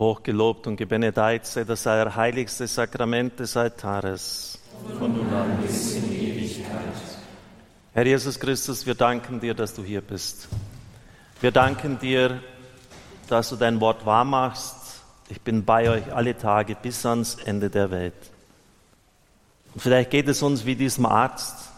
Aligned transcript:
Hochgelobt 0.00 0.66
und 0.66 0.76
gebenedeit 0.76 1.44
sei 1.46 1.64
das 1.64 1.84
heiligste 1.84 2.66
Sakrament 2.66 3.38
des 3.38 3.54
Altares. 3.54 4.58
Von 4.98 5.14
nun 5.14 5.30
an 5.30 5.58
bis 5.60 5.96
in 5.96 6.10
Ewigkeit. 6.10 6.94
Herr 7.92 8.06
Jesus 8.06 8.40
Christus, 8.40 8.86
wir 8.86 8.94
danken 8.94 9.40
dir, 9.40 9.52
dass 9.52 9.74
du 9.74 9.84
hier 9.84 10.00
bist. 10.00 10.48
Wir 11.42 11.50
danken 11.50 11.98
dir, 11.98 12.40
dass 13.28 13.50
du 13.50 13.56
dein 13.56 13.78
Wort 13.82 14.06
wahrmachst. 14.06 14.74
Ich 15.28 15.42
bin 15.42 15.66
bei 15.66 15.90
euch 15.90 16.10
alle 16.14 16.34
Tage 16.34 16.76
bis 16.76 17.04
ans 17.04 17.34
Ende 17.34 17.68
der 17.68 17.90
Welt. 17.90 18.14
Und 19.74 19.82
vielleicht 19.82 20.08
geht 20.08 20.28
es 20.28 20.42
uns 20.42 20.64
wie 20.64 20.76
diesem 20.76 21.04
Arzt, 21.04 21.68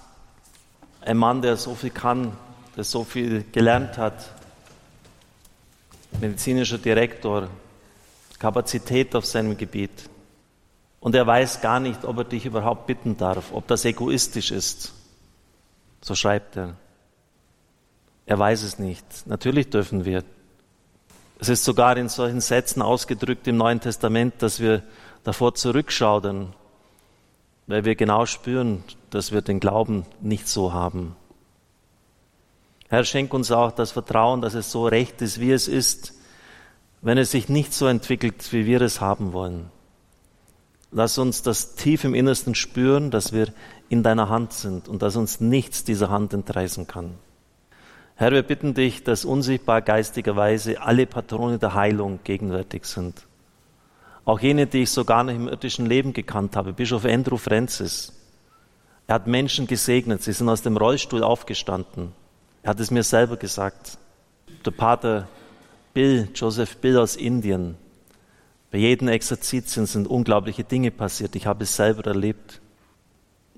ein 1.01 1.17
Mann, 1.17 1.43
der 1.43 1.57
so 1.57 1.75
viel 1.75 1.91
kann, 1.91 2.37
der 2.77 2.85
so 2.85 3.03
viel 3.03 3.45
gelernt 3.51 3.99
hat, 3.99 4.31
medizinischer 6.21 6.79
Direktor, 6.79 7.49
Kapazität 8.43 9.15
auf 9.15 9.25
seinem 9.25 9.57
Gebiet. 9.57 10.11
Und 10.99 11.15
er 11.15 11.25
weiß 11.25 11.61
gar 11.61 11.79
nicht, 11.79 12.05
ob 12.05 12.19
er 12.19 12.25
dich 12.25 12.45
überhaupt 12.45 12.89
bitten 12.89 13.17
darf, 13.17 13.53
ob 13.53 13.69
das 13.69 13.85
egoistisch 13.85 14.51
ist. 14.51 14.93
So 16.01 16.17
schreibt 16.17 16.57
er. 16.57 16.75
Er 18.27 18.39
weiß 18.41 18.65
es 18.65 18.81
nicht. 18.81 19.07
Natürlich 19.27 19.71
dürfen 19.71 20.05
wir. 20.05 20.25
Es 21.39 21.49
ist 21.49 21.63
sogar 21.63 21.97
in 21.97 22.09
solchen 22.09 22.41
Sätzen 22.41 22.83
ausgedrückt 22.83 23.47
im 23.47 23.59
Neuen 23.59 23.79
Testament, 23.79 24.35
dass 24.43 24.59
wir 24.59 24.83
davor 25.23 25.55
zurückschauen, 25.55 26.53
weil 27.69 27.85
wir 27.85 27.95
genau 27.95 28.27
spüren, 28.27 28.83
dass 29.11 29.31
wir 29.31 29.43
den 29.43 29.61
Glauben 29.61 30.05
nicht 30.21 30.49
so 30.49 30.73
haben. 30.73 31.15
Herr, 32.89 33.05
schenk 33.05 33.33
uns 33.35 33.53
auch 33.53 33.71
das 33.71 33.93
Vertrauen, 33.93 34.41
dass 34.41 34.55
es 34.55 34.73
so 34.73 34.85
recht 34.89 35.23
ist, 35.23 35.39
wie 35.39 35.53
es 35.53 35.69
ist, 35.69 36.15
wenn 37.03 37.19
es 37.19 37.33
sich 37.33 37.49
nicht 37.49 37.75
so 37.75 37.87
entwickelt, 37.87 38.53
wie 38.53 38.65
wir 38.65 38.81
es 38.81 39.01
haben 39.01 39.33
wollen. 39.33 39.71
Lass 40.93 41.19
uns 41.19 41.43
das 41.43 41.75
tief 41.75 42.05
im 42.05 42.15
Innersten 42.15 42.55
spüren, 42.55 43.11
dass 43.11 43.33
wir 43.33 43.49
in 43.89 44.03
deiner 44.03 44.29
Hand 44.29 44.53
sind 44.53 44.89
und 44.89 45.03
dass 45.03 45.17
uns 45.17 45.41
nichts 45.41 45.85
dieser 45.85 46.11
Hand 46.11 46.33
entreißen 46.33 46.87
kann. 46.87 47.15
Herr, 48.15 48.31
wir 48.31 48.43
bitten 48.43 48.75
dich, 48.75 49.03
dass 49.03 49.25
unsichtbar 49.25 49.83
geistigerweise 49.83 50.81
alle 50.81 51.07
Patrone 51.07 51.59
der 51.59 51.75
Heilung 51.75 52.21
gegenwärtig 52.25 52.85
sind. 52.85 53.27
Auch 54.25 54.39
jene, 54.39 54.67
die 54.67 54.83
ich 54.83 54.91
so 54.91 55.05
gar 55.05 55.25
nicht 55.25 55.35
im 55.35 55.49
irdischen 55.49 55.87
Leben 55.87 56.13
gekannt 56.13 56.55
habe. 56.55 56.73
Bischof 56.73 57.05
Andrew 57.05 57.37
Francis. 57.37 58.13
Er 59.09 59.17
hat 59.17 59.27
Menschen 59.27 59.67
gesegnet. 59.67 60.23
Sie 60.23 60.33
sind 60.33 60.49
aus 60.49 60.63
dem 60.63 60.77
Rollstuhl 60.77 61.25
aufgestanden. 61.25 62.13
Er 62.63 62.71
hat 62.71 62.81
es 62.81 62.93
mir 62.93 63.03
selber 63.03 63.37
gesagt. 63.37 63.99
Der 64.65 64.71
Pater 64.71 65.27
Bill, 65.95 66.29
Joseph 66.35 66.79
Bill 66.79 66.99
aus 66.99 67.17
Indien. 67.17 67.77
Bei 68.71 68.79
jedem 68.79 69.09
Exerzitien 69.09 69.85
sind 69.85 70.07
unglaubliche 70.07 70.65
Dinge 70.65 70.91
passiert. 70.91 71.37
Ich 71.37 71.47
habe 71.47 71.65
es 71.65 71.77
selber 71.77 72.07
erlebt. 72.07 72.61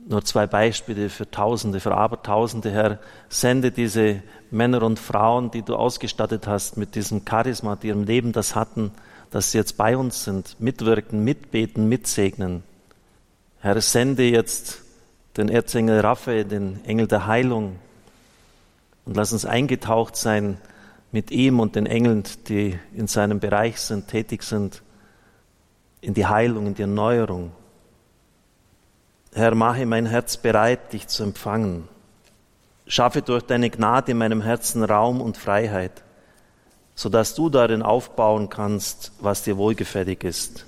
Nur 0.08 0.24
zwei 0.24 0.46
Beispiele 0.46 1.08
für 1.08 1.30
Tausende, 1.30 1.78
für 1.78 1.94
Abertausende, 1.94 2.70
Herr. 2.72 2.98
Sende 3.28 3.70
diese 3.70 4.22
Männer 4.50 4.82
und 4.82 4.98
Frauen, 4.98 5.52
die 5.52 5.62
du 5.62 5.76
ausgestattet 5.76 6.46
hast 6.48 6.76
mit 6.76 6.96
diesem 6.96 7.22
Charisma, 7.28 7.76
die 7.76 7.88
ihrem 7.88 8.02
Leben 8.02 8.32
das 8.32 8.56
hatten, 8.56 8.90
dass 9.30 9.52
sie 9.52 9.58
jetzt 9.58 9.76
bei 9.76 9.96
uns 9.96 10.24
sind, 10.24 10.56
mitwirken, 10.58 11.22
mitbeten, 11.22 11.88
mitsegnen. 11.88 12.64
Herr, 13.60 13.80
sende 13.80 14.24
jetzt 14.24 14.82
den 15.36 15.48
Erzengel 15.48 16.00
Raphael, 16.00 16.44
den 16.44 16.84
Engel 16.84 17.06
der 17.06 17.26
Heilung, 17.26 17.76
und 19.06 19.16
lass 19.16 19.32
uns 19.32 19.44
eingetaucht 19.44 20.16
sein 20.16 20.58
mit 21.14 21.30
ihm 21.30 21.60
und 21.60 21.76
den 21.76 21.86
Engeln, 21.86 22.24
die 22.48 22.76
in 22.92 23.06
seinem 23.06 23.38
Bereich 23.38 23.80
sind, 23.80 24.08
tätig 24.08 24.42
sind, 24.42 24.82
in 26.00 26.12
die 26.12 26.26
Heilung, 26.26 26.66
in 26.66 26.74
die 26.74 26.82
Erneuerung. 26.82 27.52
Herr, 29.32 29.54
mache 29.54 29.86
mein 29.86 30.06
Herz 30.06 30.36
bereit, 30.36 30.92
dich 30.92 31.06
zu 31.06 31.22
empfangen. 31.22 31.86
Schaffe 32.88 33.22
durch 33.22 33.44
deine 33.44 33.70
Gnade 33.70 34.10
in 34.10 34.18
meinem 34.18 34.42
Herzen 34.42 34.82
Raum 34.82 35.20
und 35.20 35.36
Freiheit, 35.36 36.02
sodass 36.96 37.36
du 37.36 37.48
darin 37.48 37.82
aufbauen 37.82 38.48
kannst, 38.48 39.12
was 39.20 39.44
dir 39.44 39.56
wohlgefällig 39.56 40.24
ist. 40.24 40.66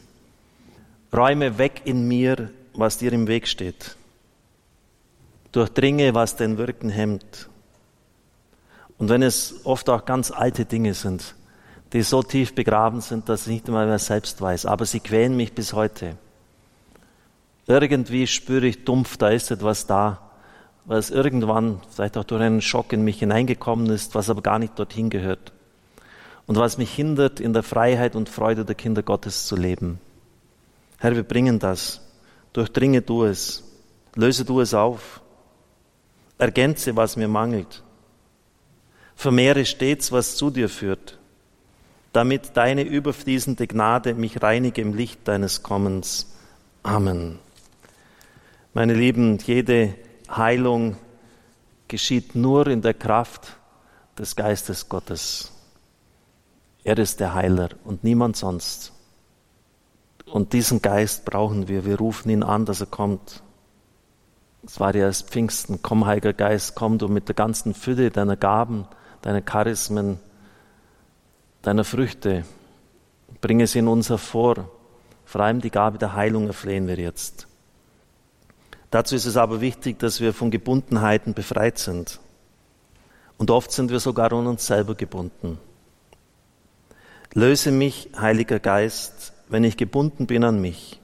Räume 1.12 1.58
weg 1.58 1.82
in 1.86 2.06
mir, 2.06 2.50
was 2.72 2.98
dir 2.98 3.12
im 3.12 3.26
Weg 3.26 3.48
steht. 3.48 3.96
Durchdringe, 5.50 6.14
was 6.14 6.36
dein 6.36 6.56
Wirken 6.56 6.88
hemmt 6.88 7.48
und 8.98 9.08
wenn 9.08 9.22
es 9.22 9.60
oft 9.64 9.90
auch 9.90 10.04
ganz 10.04 10.30
alte 10.30 10.64
Dinge 10.64 10.94
sind, 10.94 11.34
die 11.92 12.02
so 12.02 12.22
tief 12.22 12.54
begraben 12.54 13.00
sind, 13.00 13.28
dass 13.28 13.46
ich 13.46 13.52
nicht 13.52 13.68
einmal 13.68 13.86
mehr 13.86 13.98
selbst 13.98 14.40
weiß, 14.40 14.66
aber 14.66 14.86
sie 14.86 15.00
quälen 15.00 15.36
mich 15.36 15.52
bis 15.52 15.72
heute. 15.72 16.16
Irgendwie 17.66 18.26
spüre 18.26 18.66
ich 18.66 18.84
dumpf, 18.84 19.16
da 19.16 19.28
ist 19.28 19.50
etwas 19.50 19.86
da, 19.86 20.20
es 20.88 21.10
irgendwann, 21.10 21.80
vielleicht 21.90 22.16
auch 22.16 22.24
durch 22.24 22.40
einen 22.40 22.60
Schock 22.60 22.92
in 22.92 23.02
mich 23.02 23.18
hineingekommen 23.18 23.90
ist, 23.90 24.14
was 24.14 24.30
aber 24.30 24.40
gar 24.40 24.58
nicht 24.58 24.78
dorthin 24.78 25.10
gehört. 25.10 25.52
Und 26.46 26.56
was 26.56 26.78
mich 26.78 26.94
hindert, 26.94 27.40
in 27.40 27.52
der 27.52 27.64
Freiheit 27.64 28.14
und 28.14 28.28
Freude 28.28 28.64
der 28.64 28.76
Kinder 28.76 29.02
Gottes 29.02 29.46
zu 29.46 29.56
leben. 29.56 29.98
Herr, 30.98 31.16
wir 31.16 31.24
bringen 31.24 31.58
das. 31.58 32.02
Durchdringe 32.52 33.02
du 33.02 33.24
es. 33.24 33.64
Löse 34.14 34.44
du 34.44 34.60
es 34.60 34.72
auf. 34.72 35.20
Ergänze, 36.38 36.94
was 36.94 37.16
mir 37.16 37.26
mangelt 37.26 37.82
vermehre 39.16 39.64
stets, 39.64 40.12
was 40.12 40.36
zu 40.36 40.50
dir 40.50 40.68
führt, 40.68 41.18
damit 42.12 42.56
deine 42.56 42.82
überfließende 42.82 43.66
Gnade 43.66 44.14
mich 44.14 44.42
reinige 44.42 44.82
im 44.82 44.94
Licht 44.94 45.26
deines 45.26 45.62
Kommens. 45.62 46.36
Amen. 46.82 47.38
Meine 48.74 48.94
Lieben, 48.94 49.38
jede 49.38 49.94
Heilung 50.30 50.96
geschieht 51.88 52.34
nur 52.34 52.66
in 52.66 52.82
der 52.82 52.94
Kraft 52.94 53.56
des 54.18 54.36
Geistes 54.36 54.88
Gottes. 54.88 55.50
Er 56.84 56.98
ist 56.98 57.18
der 57.18 57.34
Heiler 57.34 57.70
und 57.84 58.04
niemand 58.04 58.36
sonst. 58.36 58.92
Und 60.26 60.52
diesen 60.52 60.82
Geist 60.82 61.24
brauchen 61.24 61.68
wir. 61.68 61.84
Wir 61.84 61.98
rufen 61.98 62.28
ihn 62.28 62.42
an, 62.42 62.66
dass 62.66 62.80
er 62.80 62.86
kommt. 62.86 63.42
Es 64.64 64.78
war 64.78 64.94
ja 64.94 65.06
erst 65.06 65.30
Pfingsten. 65.30 65.80
Komm, 65.82 66.04
Heiliger 66.06 66.32
Geist, 66.32 66.74
komm 66.74 66.98
du 66.98 67.08
mit 67.08 67.28
der 67.28 67.34
ganzen 67.34 67.74
Fülle 67.74 68.10
deiner 68.10 68.36
Gaben 68.36 68.86
deiner 69.26 69.42
Charismen, 69.42 70.20
deiner 71.62 71.82
Früchte. 71.82 72.44
Bringe 73.40 73.66
sie 73.66 73.80
in 73.80 73.88
uns 73.88 74.08
hervor. 74.08 74.70
Vor 75.24 75.40
allem 75.40 75.60
die 75.60 75.70
Gabe 75.70 75.98
der 75.98 76.14
Heilung 76.14 76.46
erflehen 76.46 76.86
wir 76.86 76.94
jetzt. 76.94 77.48
Dazu 78.92 79.16
ist 79.16 79.26
es 79.26 79.36
aber 79.36 79.60
wichtig, 79.60 79.98
dass 79.98 80.20
wir 80.20 80.32
von 80.32 80.52
Gebundenheiten 80.52 81.34
befreit 81.34 81.76
sind. 81.78 82.20
Und 83.36 83.50
oft 83.50 83.72
sind 83.72 83.90
wir 83.90 83.98
sogar 83.98 84.32
an 84.32 84.46
uns 84.46 84.64
selber 84.64 84.94
gebunden. 84.94 85.58
Löse 87.34 87.72
mich, 87.72 88.10
Heiliger 88.16 88.60
Geist, 88.60 89.32
wenn 89.48 89.64
ich 89.64 89.76
gebunden 89.76 90.28
bin 90.28 90.44
an 90.44 90.60
mich. 90.60 91.00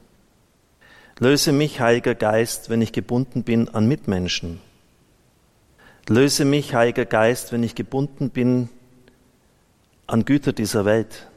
Löse 1.18 1.50
mich, 1.50 1.80
Heiliger 1.80 2.14
Geist, 2.14 2.70
wenn 2.70 2.82
ich 2.82 2.92
gebunden 2.92 3.42
bin 3.42 3.68
an 3.68 3.88
Mitmenschen. 3.88 4.60
Löse 6.08 6.44
mich, 6.44 6.74
Heiliger 6.74 7.04
Geist, 7.04 7.52
wenn 7.52 7.62
ich 7.62 7.74
gebunden 7.74 8.30
bin 8.30 8.68
an 10.06 10.24
Güter 10.24 10.52
dieser 10.52 10.84
Welt. 10.84 11.28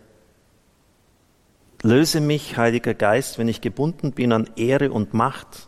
Löse 1.83 2.19
mich, 2.19 2.57
Heiliger 2.57 2.95
Geist, 2.95 3.37
wenn 3.37 3.47
ich 3.47 3.61
gebunden 3.61 4.11
bin 4.11 4.31
an 4.31 4.49
Ehre 4.55 4.91
und 4.91 5.13
Macht. 5.13 5.67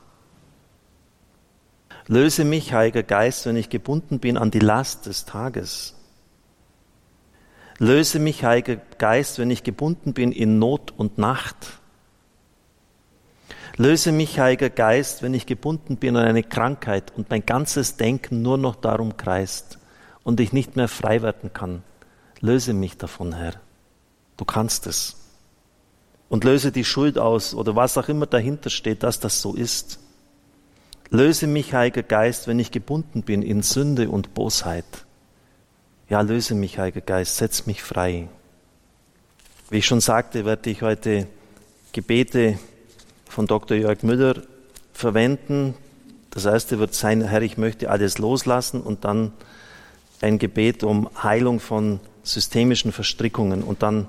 Löse 2.07 2.44
mich, 2.44 2.74
Heiliger 2.74 3.03
Geist, 3.03 3.46
wenn 3.46 3.56
ich 3.56 3.69
gebunden 3.69 4.19
bin 4.19 4.36
an 4.36 4.50
die 4.50 4.59
Last 4.59 5.06
des 5.06 5.25
Tages. 5.25 5.94
Löse 7.78 8.18
mich, 8.18 8.44
Heiliger 8.44 8.78
Geist, 8.97 9.38
wenn 9.38 9.52
ich 9.52 9.63
gebunden 9.63 10.13
bin 10.13 10.31
in 10.31 10.57
Not 10.57 10.91
und 10.97 11.19
Nacht. 11.19 11.80
Löse 13.79 14.12
mich, 14.12 14.39
Heiliger 14.39 14.71
Geist, 14.71 15.21
wenn 15.21 15.35
ich 15.35 15.45
gebunden 15.45 15.97
bin 15.97 16.15
an 16.18 16.25
eine 16.25 16.41
Krankheit 16.41 17.13
und 17.15 17.29
mein 17.29 17.45
ganzes 17.45 17.95
Denken 17.95 18.41
nur 18.41 18.57
noch 18.57 18.75
darum 18.75 19.18
kreist 19.18 19.77
und 20.24 20.39
ich 20.39 20.51
nicht 20.51 20.75
mehr 20.75 20.88
frei 20.88 21.21
werden 21.21 21.53
kann. 21.53 21.83
Löse 22.39 22.74
mich 22.74 22.97
davon, 22.97 23.33
Herr. 23.33 23.53
Du 24.35 24.45
kannst 24.45 24.88
es. 24.88 25.18
Und 26.27 26.44
löse 26.44 26.71
die 26.71 26.85
Schuld 26.85 27.19
aus 27.19 27.53
oder 27.53 27.75
was 27.75 28.00
auch 28.00 28.09
immer 28.09 28.25
dahinter 28.25 28.71
steht, 28.71 29.03
dass 29.03 29.19
das 29.19 29.44
so 29.44 29.53
ist. 29.53 30.00
Löse 31.12 31.45
mich, 31.45 31.75
Heiliger 31.75 32.03
Geist, 32.03 32.47
wenn 32.47 32.57
ich 32.57 32.71
gebunden 32.71 33.21
bin 33.21 33.44
in 33.44 33.62
Sünde 33.62 34.09
und 34.09 34.33
Bosheit. 34.33 35.06
Ja, 36.09 36.21
löse 36.21 36.56
mich, 36.56 36.80
Heiliger 36.80 37.01
Geist, 37.01 37.38
setz 37.38 37.68
mich 37.68 37.83
frei. 37.83 38.27
Wie 39.69 39.77
ich 39.77 39.85
schon 39.85 40.01
sagte, 40.01 40.45
werde 40.45 40.71
ich 40.71 40.81
heute 40.81 41.27
Gebete 41.91 42.57
von 43.29 43.47
Dr. 43.47 43.77
Jörg 43.77 44.03
Müller 44.03 44.35
verwenden. 44.94 45.75
Das 46.31 46.45
erste 46.45 46.79
wird 46.79 46.94
sein, 46.94 47.21
Herr, 47.21 47.41
ich 47.41 47.57
möchte 47.57 47.89
alles 47.89 48.18
loslassen 48.18 48.81
und 48.81 49.06
dann 49.06 49.31
ein 50.21 50.39
Gebet 50.39 50.83
um 50.83 51.09
Heilung 51.21 51.59
von 51.59 52.00
systemischen 52.24 52.91
Verstrickungen. 52.91 53.63
Und 53.63 53.83
dann 53.83 54.07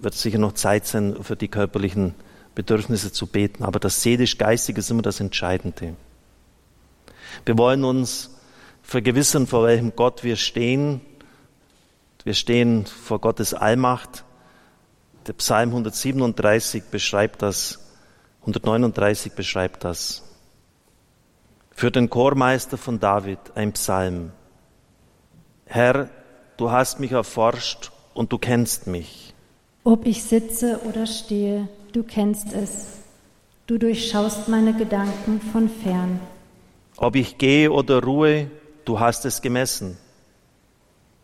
wird 0.00 0.14
sicher 0.14 0.38
noch 0.38 0.52
Zeit 0.54 0.86
sein, 0.86 1.16
für 1.22 1.36
die 1.36 1.48
körperlichen 1.48 2.14
Bedürfnisse 2.54 3.12
zu 3.12 3.26
beten, 3.26 3.64
aber 3.64 3.80
das 3.80 4.02
seelisch-geistige 4.02 4.80
ist 4.80 4.90
immer 4.90 5.02
das 5.02 5.20
Entscheidende. 5.20 5.94
Wir 7.46 7.56
wollen 7.56 7.84
uns 7.84 8.30
vergewissern, 8.82 9.46
vor 9.46 9.64
welchem 9.64 9.96
Gott 9.96 10.22
wir 10.22 10.36
stehen. 10.36 11.00
Wir 12.24 12.34
stehen 12.34 12.84
vor 12.84 13.20
Gottes 13.20 13.54
Allmacht. 13.54 14.24
Der 15.26 15.32
Psalm 15.34 15.70
137 15.70 16.84
beschreibt 16.90 17.42
das, 17.42 17.78
139 18.42 19.32
beschreibt 19.32 19.84
das. 19.84 20.22
Für 21.70 21.90
den 21.90 22.10
Chormeister 22.10 22.76
von 22.76 22.98
David 22.98 23.38
ein 23.54 23.72
Psalm. 23.72 24.32
Herr, 25.64 26.10
du 26.56 26.70
hast 26.70 27.00
mich 27.00 27.12
erforscht 27.12 27.92
und 28.14 28.32
du 28.32 28.38
kennst 28.38 28.86
mich. 28.86 29.32
Ob 29.84 30.06
ich 30.06 30.24
sitze 30.24 30.80
oder 30.88 31.06
stehe, 31.06 31.68
du 31.92 32.02
kennst 32.02 32.52
es. 32.52 32.98
Du 33.66 33.78
durchschaust 33.78 34.48
meine 34.48 34.74
Gedanken 34.74 35.40
von 35.40 35.68
fern. 35.68 36.20
Ob 36.96 37.14
ich 37.14 37.38
gehe 37.38 37.70
oder 37.70 38.02
ruhe, 38.02 38.50
du 38.84 39.00
hast 39.00 39.24
es 39.24 39.40
gemessen. 39.40 39.96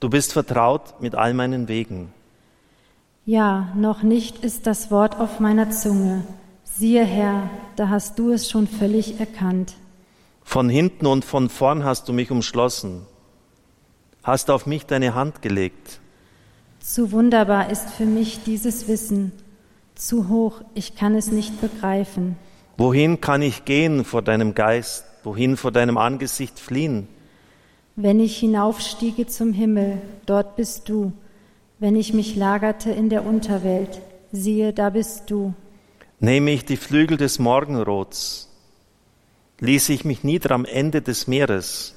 Du 0.01 0.09
bist 0.09 0.33
vertraut 0.33 1.01
mit 1.01 1.17
all 1.17 1.35
meinen 1.35 1.67
Wegen. 1.67 2.13
Ja, 3.27 3.73
noch 3.75 4.03
nicht 4.03 4.45
ist 4.45 4.67
das 4.69 4.91
Wort 4.93 5.19
auf 5.19 5.41
meiner 5.41 5.71
Zunge. 5.71 6.25
Siehe 6.79 7.05
Herr, 7.05 7.51
da 7.75 7.89
hast 7.89 8.21
du 8.21 8.31
es 8.31 8.49
schon 8.49 8.69
völlig 8.69 9.19
erkannt. 9.19 9.75
Von 10.45 10.69
hinten 10.69 11.07
und 11.07 11.25
von 11.25 11.49
vorn 11.49 11.83
hast 11.83 12.09
du 12.09 12.13
mich 12.13 12.31
umschlossen, 12.31 13.03
hast 14.23 14.49
auf 14.49 14.65
mich 14.65 14.87
deine 14.87 15.17
Hand 15.17 15.43
gelegt. 15.43 15.99
Zu 16.79 17.11
wunderbar 17.11 17.71
ist 17.71 17.91
für 17.91 18.07
mich 18.07 18.45
dieses 18.45 18.87
Wissen, 18.87 19.33
zu 19.97 20.29
hoch, 20.29 20.61
ich 20.75 20.95
kann 20.95 21.17
es 21.17 21.33
nicht 21.33 21.61
begreifen. 21.61 22.37
Wohin 22.77 23.21
kann 23.21 23.43
ich 23.43 23.65
gehen 23.65 24.05
vor 24.05 24.23
deinem 24.23 24.55
Geist? 24.55 25.05
Wohin 25.25 25.57
vor 25.57 25.73
deinem 25.73 25.99
Angesicht 25.99 26.61
fliehen? 26.61 27.09
Wenn 27.97 28.21
ich 28.21 28.39
hinaufstiege 28.39 29.27
zum 29.27 29.53
Himmel, 29.53 30.01
dort 30.27 30.55
bist 30.55 30.89
du. 30.89 31.13
Wenn 31.81 31.97
ich 31.97 32.15
mich 32.15 32.37
lagerte 32.37 32.93
in 32.93 33.09
der 33.09 33.27
Unterwelt, 33.27 34.01
siehe, 34.31 34.73
da 34.73 34.91
bist 34.91 35.29
du. 35.29 35.55
Nehme 36.21 36.51
ich 36.51 36.65
die 36.65 36.77
Flügel 36.77 37.17
des 37.17 37.39
Morgenrots, 37.39 38.49
ließ 39.61 39.89
ich 39.91 40.05
mich 40.05 40.25
nieder 40.25 40.51
am 40.51 40.65
Ende 40.65 41.01
des 41.01 41.29
Meeres. 41.29 41.95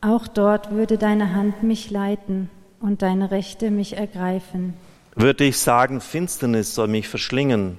Auch 0.00 0.28
dort 0.28 0.70
würde 0.70 0.96
deine 0.96 1.34
Hand 1.34 1.62
mich 1.62 1.90
leiten 1.90 2.48
und 2.80 3.02
deine 3.02 3.30
Rechte 3.30 3.70
mich 3.70 3.98
ergreifen. 3.98 4.74
Würde 5.14 5.44
ich 5.44 5.58
sagen, 5.58 6.00
Finsternis 6.00 6.74
soll 6.74 6.88
mich 6.88 7.06
verschlingen 7.08 7.78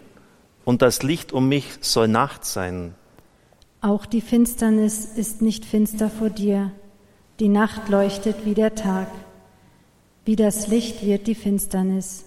und 0.66 0.84
das 0.84 1.02
Licht 1.02 1.34
um 1.34 1.50
mich 1.50 1.66
soll 1.82 2.08
Nacht 2.08 2.46
sein. 2.46 2.94
Auch 3.82 4.06
die 4.06 4.22
Finsternis 4.22 5.06
ist 5.06 5.42
nicht 5.42 5.66
finster 5.66 6.12
vor 6.12 6.30
dir. 6.30 6.72
Die 7.40 7.50
Nacht 7.50 7.90
leuchtet 7.90 8.46
wie 8.46 8.54
der 8.54 8.76
Tag. 8.76 9.08
Wie 10.26 10.36
das 10.36 10.68
Licht 10.68 11.04
wird 11.04 11.28
die 11.28 11.36
Finsternis. 11.36 12.26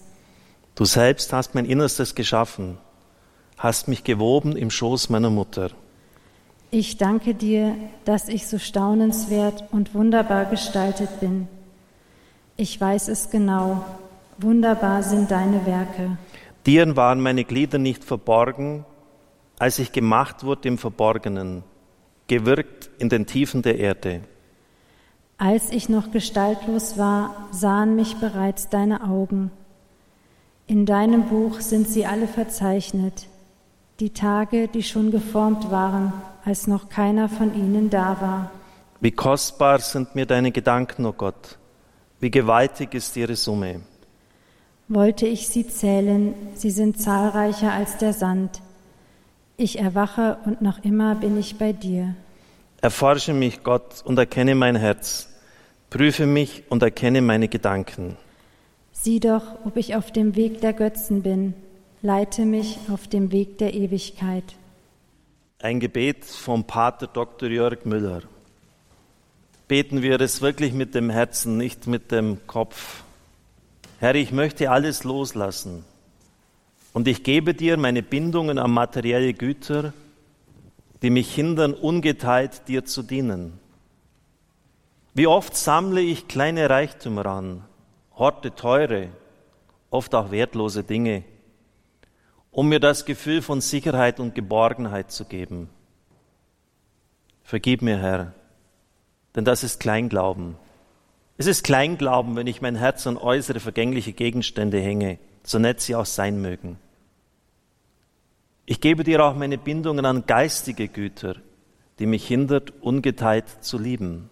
Du 0.75 0.85
selbst 0.85 1.33
hast 1.33 1.55
mein 1.55 1.65
Innerstes 1.65 2.15
geschaffen, 2.15 2.77
hast 3.59 3.89
mich 3.89 4.03
gewoben 4.03 4.55
im 4.55 4.71
Schoß 4.71 5.09
meiner 5.09 5.29
Mutter. 5.29 5.69
Ich 6.71 6.97
danke 6.97 7.33
dir, 7.33 7.75
dass 8.05 8.29
ich 8.29 8.47
so 8.47 8.57
staunenswert 8.57 9.65
und 9.71 9.93
wunderbar 9.93 10.45
gestaltet 10.45 11.19
bin. 11.19 11.47
Ich 12.55 12.79
weiß 12.79 13.09
es 13.09 13.29
genau, 13.29 13.85
wunderbar 14.37 15.03
sind 15.03 15.29
deine 15.29 15.65
Werke. 15.65 16.17
Dir 16.65 16.95
waren 16.95 17.21
meine 17.21 17.43
Glieder 17.43 17.79
nicht 17.79 18.03
verborgen, 18.03 18.85
als 19.57 19.77
ich 19.79 19.91
gemacht 19.91 20.43
wurde 20.43 20.69
im 20.69 20.77
Verborgenen, 20.77 21.63
gewirkt 22.27 22.89
in 22.97 23.09
den 23.09 23.25
Tiefen 23.25 23.61
der 23.61 23.77
Erde. 23.77 24.21
Als 25.37 25.71
ich 25.71 25.89
noch 25.89 26.11
gestaltlos 26.11 26.97
war, 26.97 27.47
sahen 27.51 27.95
mich 27.95 28.17
bereits 28.17 28.69
deine 28.69 29.03
Augen. 29.03 29.51
In 30.67 30.85
deinem 30.85 31.23
Buch 31.23 31.61
sind 31.61 31.89
sie 31.89 32.05
alle 32.05 32.27
verzeichnet, 32.27 33.27
die 33.99 34.11
Tage, 34.11 34.67
die 34.67 34.83
schon 34.83 35.11
geformt 35.11 35.71
waren, 35.71 36.13
als 36.45 36.67
noch 36.67 36.89
keiner 36.89 37.27
von 37.27 37.53
ihnen 37.53 37.89
da 37.89 38.21
war. 38.21 38.51
Wie 39.01 39.11
kostbar 39.11 39.79
sind 39.79 40.15
mir 40.15 40.25
deine 40.25 40.51
Gedanken, 40.51 41.05
o 41.05 41.09
oh 41.09 41.13
Gott, 41.13 41.57
wie 42.19 42.31
gewaltig 42.31 42.93
ist 42.93 43.15
ihre 43.17 43.35
Summe. 43.35 43.81
Wollte 44.87 45.27
ich 45.27 45.47
sie 45.47 45.67
zählen, 45.67 46.33
sie 46.53 46.71
sind 46.71 46.99
zahlreicher 46.99 47.71
als 47.71 47.97
der 47.97 48.13
Sand. 48.13 48.61
Ich 49.55 49.79
erwache 49.79 50.37
und 50.45 50.61
noch 50.61 50.83
immer 50.83 51.15
bin 51.15 51.37
ich 51.37 51.57
bei 51.57 51.73
dir. 51.73 52.15
Erforsche 52.81 53.33
mich, 53.33 53.63
Gott, 53.63 54.01
und 54.05 54.17
erkenne 54.17 54.55
mein 54.55 54.75
Herz. 54.75 55.29
Prüfe 55.89 56.25
mich 56.25 56.63
und 56.69 56.81
erkenne 56.81 57.21
meine 57.21 57.49
Gedanken. 57.49 58.15
Sieh 58.91 59.19
doch, 59.19 59.43
ob 59.65 59.75
ich 59.77 59.95
auf 59.95 60.11
dem 60.11 60.35
Weg 60.35 60.61
der 60.61 60.73
Götzen 60.73 61.21
bin. 61.21 61.53
Leite 62.01 62.45
mich 62.45 62.77
auf 62.89 63.09
dem 63.09 63.33
Weg 63.33 63.57
der 63.57 63.73
Ewigkeit. 63.73 64.55
Ein 65.61 65.81
Gebet 65.81 66.23
vom 66.23 66.63
Pater 66.63 67.07
Dr. 67.07 67.49
Jörg 67.49 67.83
Müller. 67.83 68.21
Beten 69.67 70.01
wir 70.01 70.21
es 70.21 70.41
wirklich 70.41 70.71
mit 70.71 70.95
dem 70.95 71.09
Herzen, 71.09 71.57
nicht 71.57 71.87
mit 71.87 72.13
dem 72.13 72.39
Kopf. 72.47 73.03
Herr, 73.99 74.15
ich 74.15 74.31
möchte 74.31 74.71
alles 74.71 75.03
loslassen. 75.03 75.83
Und 76.93 77.09
ich 77.09 77.23
gebe 77.23 77.53
dir 77.53 77.75
meine 77.75 78.01
Bindungen 78.01 78.59
an 78.59 78.71
materielle 78.71 79.33
Güter, 79.33 79.91
die 81.01 81.09
mich 81.09 81.35
hindern, 81.35 81.73
ungeteilt 81.73 82.69
dir 82.69 82.85
zu 82.85 83.03
dienen. 83.03 83.59
Wie 85.13 85.27
oft 85.27 85.53
sammle 85.53 85.99
ich 85.99 86.29
kleine 86.29 86.69
Reichtümer 86.69 87.25
an, 87.25 87.65
horte 88.15 88.55
teure, 88.55 89.09
oft 89.89 90.15
auch 90.15 90.31
wertlose 90.31 90.85
Dinge, 90.85 91.25
um 92.51 92.69
mir 92.69 92.79
das 92.79 93.05
Gefühl 93.05 93.41
von 93.41 93.61
Sicherheit 93.61 94.19
und 94.19 94.35
Geborgenheit 94.35 95.11
zu 95.11 95.25
geben. 95.25 95.69
Vergib 97.43 97.81
mir, 97.81 97.97
Herr, 97.97 98.33
denn 99.35 99.45
das 99.45 99.63
ist 99.63 99.79
Kleinglauben. 99.79 100.55
Es 101.37 101.47
ist 101.47 101.63
Kleinglauben, 101.63 102.35
wenn 102.35 102.47
ich 102.47 102.61
mein 102.61 102.75
Herz 102.75 103.07
an 103.07 103.17
äußere 103.17 103.59
vergängliche 103.59 104.13
Gegenstände 104.13 104.79
hänge 104.79 105.19
so 105.43 105.59
nett 105.59 105.81
sie 105.81 105.95
auch 105.95 106.05
sein 106.05 106.41
mögen. 106.41 106.77
Ich 108.65 108.81
gebe 108.81 109.03
dir 109.03 109.25
auch 109.25 109.35
meine 109.35 109.57
Bindungen 109.57 110.05
an 110.05 110.25
geistige 110.27 110.87
Güter, 110.87 111.35
die 111.97 112.05
mich 112.05 112.27
hindert, 112.27 112.71
ungeteilt 112.81 113.45
zu 113.61 113.79
lieben. 113.79 114.29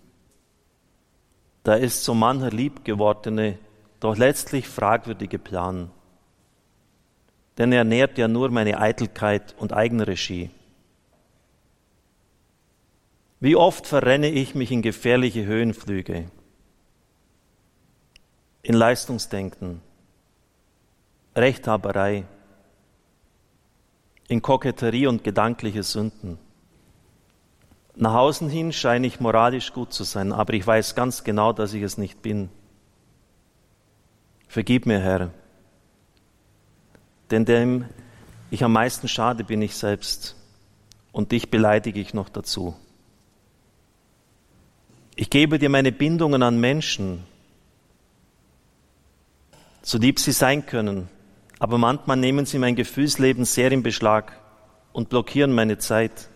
Da 1.64 1.74
ist 1.74 2.04
so 2.04 2.14
mancher 2.14 2.52
liebgewordene, 2.52 3.58
doch 4.00 4.16
letztlich 4.16 4.68
fragwürdige 4.68 5.40
Plan. 5.40 5.90
Denn 7.58 7.72
er 7.72 7.84
nährt 7.84 8.18
ja 8.18 8.28
nur 8.28 8.50
meine 8.50 8.80
Eitelkeit 8.80 9.56
und 9.58 9.74
Eigenregie. 9.74 10.50
Wie 13.40 13.56
oft 13.56 13.86
verrenne 13.86 14.30
ich 14.30 14.56
mich 14.56 14.72
in 14.72 14.82
gefährliche 14.82 15.46
Höhenflüge, 15.46 16.30
in 18.64 18.74
Leistungsdenken, 18.74 19.82
Rechthaberei, 21.36 22.26
in 24.28 24.42
Koketterie 24.42 25.08
und 25.08 25.24
gedankliche 25.24 25.84
Sünden. 25.84 26.40
Nach 27.96 28.16
außen 28.16 28.50
hin 28.50 28.74
scheine 28.74 29.08
ich 29.08 29.20
moralisch 29.20 29.72
gut 29.72 29.94
zu 29.94 30.04
sein, 30.04 30.34
aber 30.34 30.54
ich 30.54 30.66
weiß 30.66 30.96
ganz 30.96 31.24
genau, 31.24 31.54
dass 31.54 31.74
ich 31.74 31.82
es 31.82 31.98
nicht 31.98 32.22
bin. 32.22 32.50
Vergib 34.48 34.86
mir, 34.86 35.00
Herr, 35.00 35.32
denn 37.32 37.46
dem 37.46 37.86
ich 38.50 38.64
am 38.64 38.74
meisten 38.74 39.08
schade, 39.08 39.44
bin 39.44 39.62
ich 39.62 39.76
selbst 39.76 40.36
und 41.12 41.32
dich 41.32 41.50
beleidige 41.50 42.00
ich 42.00 42.14
noch 42.14 42.30
dazu. 42.30 42.76
Ich 45.16 45.30
gebe 45.30 45.60
dir 45.60 45.70
meine 45.70 45.92
Bindungen 45.92 46.44
an 46.44 46.60
Menschen, 46.60 47.24
so 49.82 49.98
lieb 49.98 50.20
sie 50.20 50.32
sein 50.32 50.66
können, 50.66 51.10
aber 51.60 51.78
manchmal 51.78 52.18
nehmen 52.18 52.46
sie 52.46 52.60
mein 52.60 52.76
Gefühlsleben 52.76 53.46
sehr 53.46 53.72
in 53.72 53.84
Beschlag 53.84 54.40
und 54.94 55.10
blockieren 55.10 55.54
meine 55.54 55.78
Zeit. 55.78 56.30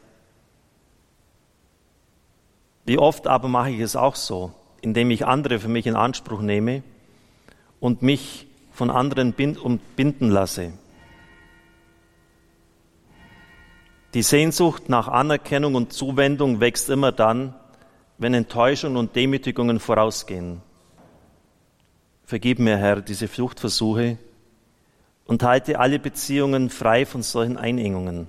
Wie 2.86 2.98
oft 2.98 3.28
aber 3.28 3.48
mache 3.48 3.70
ich 3.70 3.80
es 3.82 3.96
auch 3.96 4.16
so, 4.16 4.52
indem 4.82 5.12
ich 5.12 5.28
andere 5.28 5.60
für 5.60 5.68
mich 5.68 5.86
in 5.86 5.96
Anspruch 5.96 6.42
nehme 6.42 6.82
und 7.80 8.02
mich 8.02 8.48
von 8.72 8.90
anderen 8.90 9.34
binden 9.34 10.30
lasse. 10.32 10.74
Die 14.13 14.24
Sehnsucht 14.24 14.89
nach 14.89 15.08
Anerkennung 15.08 15.75
und 15.75 15.94
Zuwendung 15.94 16.60
wächst 16.60 16.89
immer 16.89 17.12
dann, 17.12 17.56
wenn 18.18 18.34
Enttäuschung 18.34 18.98
und 18.98 19.15
Demütigungen 19.15 19.80
vorausgehen. 19.80 20.62
Vergib 22.25 22.60
mir, 22.60 22.77
Herr, 22.77 23.01
diese 23.01 23.27
Fluchtversuche, 23.27 24.18
und 25.25 25.44
halte 25.44 25.80
alle 25.80 25.98
Beziehungen 25.98 26.70
frei 26.70 27.06
von 27.06 27.24
solchen 27.24 27.56
Einengungen. 27.56 28.27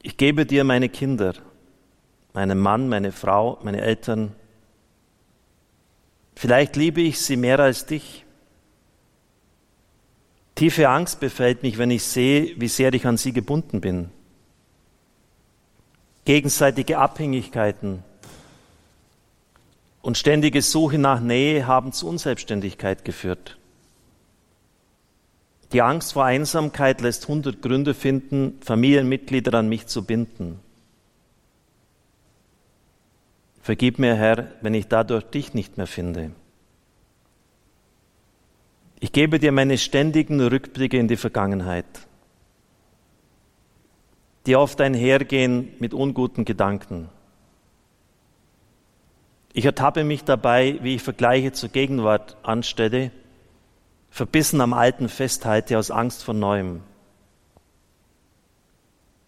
Ich 0.00 0.16
gebe 0.16 0.46
dir 0.46 0.62
meine 0.62 0.88
Kinder, 0.88 1.34
meinen 2.32 2.58
Mann, 2.58 2.88
meine 2.88 3.10
Frau, 3.10 3.58
meine 3.62 3.80
Eltern. 3.80 4.34
Vielleicht 6.36 6.76
liebe 6.76 7.00
ich 7.00 7.20
sie 7.20 7.36
mehr 7.36 7.58
als 7.58 7.86
dich. 7.86 8.24
Tiefe 10.54 10.88
Angst 10.88 11.20
befällt 11.20 11.62
mich, 11.62 11.78
wenn 11.78 11.90
ich 11.90 12.04
sehe, 12.04 12.54
wie 12.58 12.68
sehr 12.68 12.92
ich 12.92 13.06
an 13.06 13.16
sie 13.16 13.32
gebunden 13.32 13.80
bin. 13.80 14.10
Gegenseitige 16.24 16.98
Abhängigkeiten 16.98 18.04
und 20.02 20.18
ständige 20.18 20.62
Suche 20.62 20.98
nach 20.98 21.20
Nähe 21.20 21.66
haben 21.66 21.92
zu 21.92 22.08
Unselbstständigkeit 22.08 23.04
geführt. 23.04 23.56
Die 25.72 25.80
Angst 25.80 26.12
vor 26.12 26.24
Einsamkeit 26.24 27.00
lässt 27.00 27.28
hundert 27.28 27.62
Gründe 27.62 27.94
finden, 27.94 28.58
Familienmitglieder 28.60 29.54
an 29.54 29.68
mich 29.68 29.86
zu 29.86 30.04
binden. 30.04 30.60
Vergib 33.62 33.98
mir, 33.98 34.14
Herr, 34.14 34.48
wenn 34.60 34.74
ich 34.74 34.88
dadurch 34.88 35.24
dich 35.24 35.54
nicht 35.54 35.78
mehr 35.78 35.86
finde. 35.86 36.32
Ich 39.02 39.10
gebe 39.10 39.40
dir 39.40 39.50
meine 39.50 39.78
ständigen 39.78 40.40
Rückblicke 40.40 40.96
in 40.96 41.08
die 41.08 41.16
Vergangenheit, 41.16 42.06
die 44.46 44.54
oft 44.54 44.80
einhergehen 44.80 45.74
mit 45.80 45.92
unguten 45.92 46.44
Gedanken. 46.44 47.08
Ich 49.52 49.64
ertappe 49.64 50.04
mich 50.04 50.22
dabei, 50.22 50.78
wie 50.82 50.94
ich 50.94 51.02
Vergleiche 51.02 51.50
zur 51.50 51.70
Gegenwart 51.70 52.36
anstelle 52.44 53.10
verbissen 54.08 54.60
am 54.60 54.72
Alten 54.72 55.08
festhalte 55.08 55.76
aus 55.78 55.90
Angst 55.90 56.22
vor 56.22 56.34
Neuem. 56.34 56.82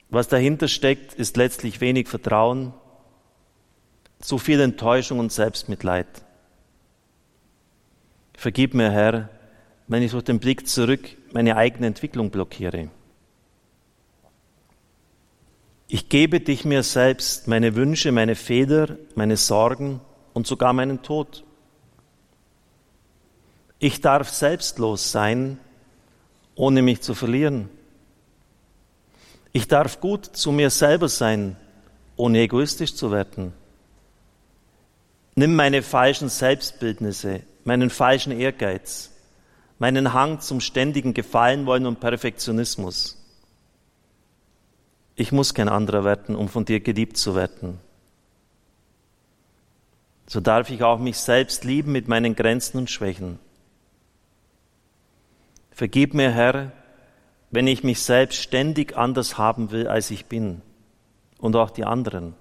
Was 0.09 0.29
dahinter 0.29 0.69
steckt, 0.69 1.15
ist 1.15 1.37
letztlich 1.37 1.81
wenig 1.81 2.07
Vertrauen, 2.07 2.75
zu 4.21 4.39
viel 4.39 4.61
Enttäuschung 4.61 5.19
und 5.19 5.33
Selbstmitleid. 5.33 6.07
Vergib 8.37 8.75
mir, 8.75 8.93
Herr, 8.93 9.31
wenn 9.87 10.03
ich 10.03 10.13
durch 10.13 10.25
den 10.25 10.39
Blick 10.39 10.67
zurück 10.67 11.17
meine 11.33 11.57
eigene 11.57 11.87
Entwicklung 11.87 12.31
blockiere. 12.31 12.89
Ich 15.89 16.09
gebe 16.09 16.41
dich 16.41 16.65
mir 16.65 16.83
selbst, 16.83 17.47
meine 17.47 17.77
Wünsche, 17.77 18.11
meine 18.11 18.35
Fehler, 18.35 18.97
meine 19.15 19.37
Sorgen 19.37 20.01
und 20.33 20.47
sogar 20.47 20.73
meinen 20.73 21.03
Tod. 21.03 21.45
Ich 23.79 24.01
darf 24.01 24.31
selbstlos 24.31 25.13
sein, 25.13 25.59
ohne 26.55 26.83
mich 26.83 27.03
zu 27.03 27.15
verlieren. 27.15 27.69
Ich 29.53 29.69
darf 29.69 30.01
gut 30.01 30.25
zu 30.25 30.53
mir 30.53 30.71
selber 30.71 31.09
sein, 31.09 31.57
ohne 32.17 32.41
egoistisch 32.41 32.95
zu 32.95 33.13
werden. 33.13 33.53
Nimm 35.37 35.55
meine 35.55 35.83
falschen 35.83 36.29
Selbstbildnisse, 36.29 37.43
meinen 37.65 37.91
falschen 37.91 38.33
Ehrgeiz, 38.33 39.14
meinen 39.85 40.15
Hang 40.15 40.41
zum 40.41 40.63
ständigen 40.63 41.13
Gefallenwollen 41.13 41.85
und 41.85 42.01
Perfektionismus. 42.01 43.23
Ich 45.15 45.31
muss 45.31 45.53
kein 45.53 45.69
anderer 45.69 46.05
werden, 46.05 46.37
um 46.37 46.49
von 46.49 46.65
dir 46.65 46.81
geliebt 46.81 47.19
zu 47.19 47.35
werden. 47.35 47.79
So 50.27 50.41
darf 50.41 50.71
ich 50.71 50.83
auch 50.83 50.99
mich 50.99 51.19
selbst 51.19 51.65
lieben 51.65 51.93
mit 51.93 52.09
meinen 52.09 52.35
Grenzen 52.35 52.79
und 52.79 52.89
Schwächen. 52.89 53.39
Vergib 55.71 56.15
mir, 56.15 56.31
Herr, 56.31 56.73
wenn 57.51 57.67
ich 57.67 57.85
mich 57.85 58.01
selbst 58.01 58.41
ständig 58.41 58.97
anders 58.97 59.37
haben 59.37 59.71
will, 59.71 59.87
als 59.87 60.11
ich 60.11 60.25
bin 60.25 60.63
und 61.37 61.57
auch 61.57 61.69
die 61.69 61.85
anderen. 61.85 62.33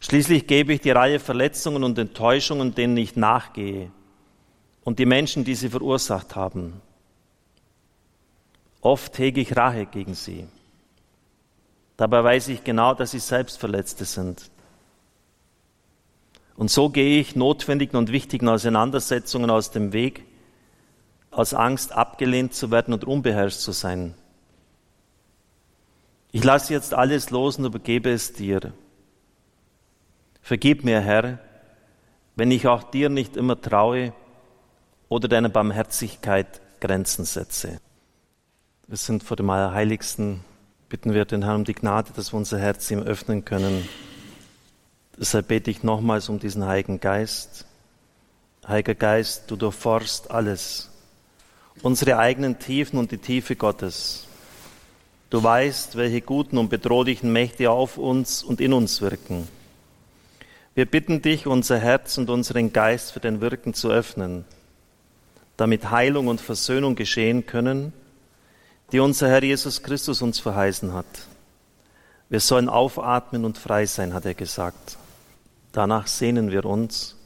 Schließlich 0.00 0.46
gebe 0.46 0.72
ich 0.72 0.80
die 0.80 0.90
Reihe 0.90 1.20
Verletzungen 1.20 1.84
und 1.84 1.98
Enttäuschungen, 1.98 2.74
denen 2.74 2.96
ich 2.96 3.14
nachgehe 3.14 3.90
und 4.84 4.98
die 4.98 5.06
Menschen, 5.06 5.44
die 5.44 5.54
sie 5.54 5.68
verursacht 5.68 6.36
haben. 6.36 6.80
Oft 8.80 9.18
hege 9.18 9.40
ich 9.40 9.56
Rache 9.56 9.86
gegen 9.86 10.14
sie. 10.14 10.46
Dabei 11.96 12.24
weiß 12.24 12.48
ich 12.48 12.64
genau, 12.64 12.94
dass 12.94 13.10
sie 13.10 13.18
selbst 13.18 13.58
Verletzte 13.58 14.06
sind. 14.06 14.50
Und 16.56 16.70
so 16.70 16.88
gehe 16.88 17.20
ich 17.20 17.36
notwendigen 17.36 17.96
und 17.96 18.10
wichtigen 18.10 18.48
Auseinandersetzungen 18.48 19.50
aus 19.50 19.70
dem 19.70 19.92
Weg, 19.92 20.24
aus 21.30 21.54
Angst 21.54 21.92
abgelehnt 21.92 22.54
zu 22.54 22.70
werden 22.70 22.94
und 22.94 23.04
unbeherrscht 23.04 23.60
zu 23.60 23.72
sein. 23.72 24.14
Ich 26.32 26.44
lasse 26.44 26.72
jetzt 26.72 26.94
alles 26.94 27.30
los 27.30 27.58
und 27.58 27.64
übergebe 27.66 28.10
es 28.10 28.32
dir. 28.32 28.72
Vergib 30.42 30.84
mir, 30.84 31.00
Herr, 31.00 31.38
wenn 32.36 32.50
ich 32.50 32.66
auch 32.66 32.82
dir 32.82 33.08
nicht 33.08 33.36
immer 33.36 33.60
traue 33.60 34.12
oder 35.10 35.28
deiner 35.28 35.50
Barmherzigkeit 35.50 36.62
Grenzen 36.80 37.26
setze. 37.26 37.80
Wir 38.86 38.96
sind 38.96 39.22
vor 39.22 39.36
dem 39.36 39.50
Allerheiligsten, 39.50 40.40
bitten 40.88 41.12
wir 41.12 41.26
den 41.26 41.44
Herrn 41.44 41.56
um 41.56 41.64
die 41.64 41.74
Gnade, 41.74 42.12
dass 42.16 42.32
wir 42.32 42.38
unser 42.38 42.58
Herz 42.58 42.90
ihm 42.90 43.02
öffnen 43.02 43.44
können. 43.44 43.86
Deshalb 45.18 45.48
bete 45.48 45.70
ich 45.70 45.82
nochmals 45.82 46.30
um 46.30 46.38
diesen 46.38 46.64
Heiligen 46.64 47.00
Geist. 47.00 47.66
Heiliger 48.66 48.94
Geist, 48.94 49.50
du 49.50 49.56
durchforst 49.56 50.30
alles 50.30 50.88
unsere 51.82 52.18
eigenen 52.18 52.58
Tiefen 52.58 52.98
und 52.98 53.10
die 53.10 53.18
Tiefe 53.18 53.56
Gottes. 53.56 54.26
Du 55.30 55.42
weißt, 55.42 55.96
welche 55.96 56.20
guten 56.20 56.58
und 56.58 56.68
bedrohlichen 56.68 57.32
Mächte 57.32 57.70
auf 57.70 57.98
uns 57.98 58.42
und 58.42 58.60
in 58.60 58.72
uns 58.72 59.00
wirken. 59.00 59.48
Wir 60.74 60.86
bitten 60.86 61.22
dich, 61.22 61.46
unser 61.46 61.78
Herz 61.78 62.18
und 62.18 62.30
unseren 62.30 62.72
Geist 62.72 63.12
für 63.12 63.20
dein 63.20 63.40
Wirken 63.40 63.74
zu 63.74 63.90
öffnen, 63.90 64.44
damit 65.60 65.90
Heilung 65.90 66.28
und 66.28 66.40
Versöhnung 66.40 66.94
geschehen 66.94 67.44
können, 67.44 67.92
die 68.92 69.00
unser 69.00 69.28
Herr 69.28 69.42
Jesus 69.42 69.82
Christus 69.82 70.22
uns 70.22 70.40
verheißen 70.40 70.94
hat. 70.94 71.04
Wir 72.30 72.40
sollen 72.40 72.70
aufatmen 72.70 73.44
und 73.44 73.58
frei 73.58 73.84
sein, 73.84 74.14
hat 74.14 74.24
er 74.24 74.32
gesagt. 74.34 74.96
Danach 75.72 76.06
sehnen 76.06 76.50
wir 76.50 76.64
uns 76.64 77.16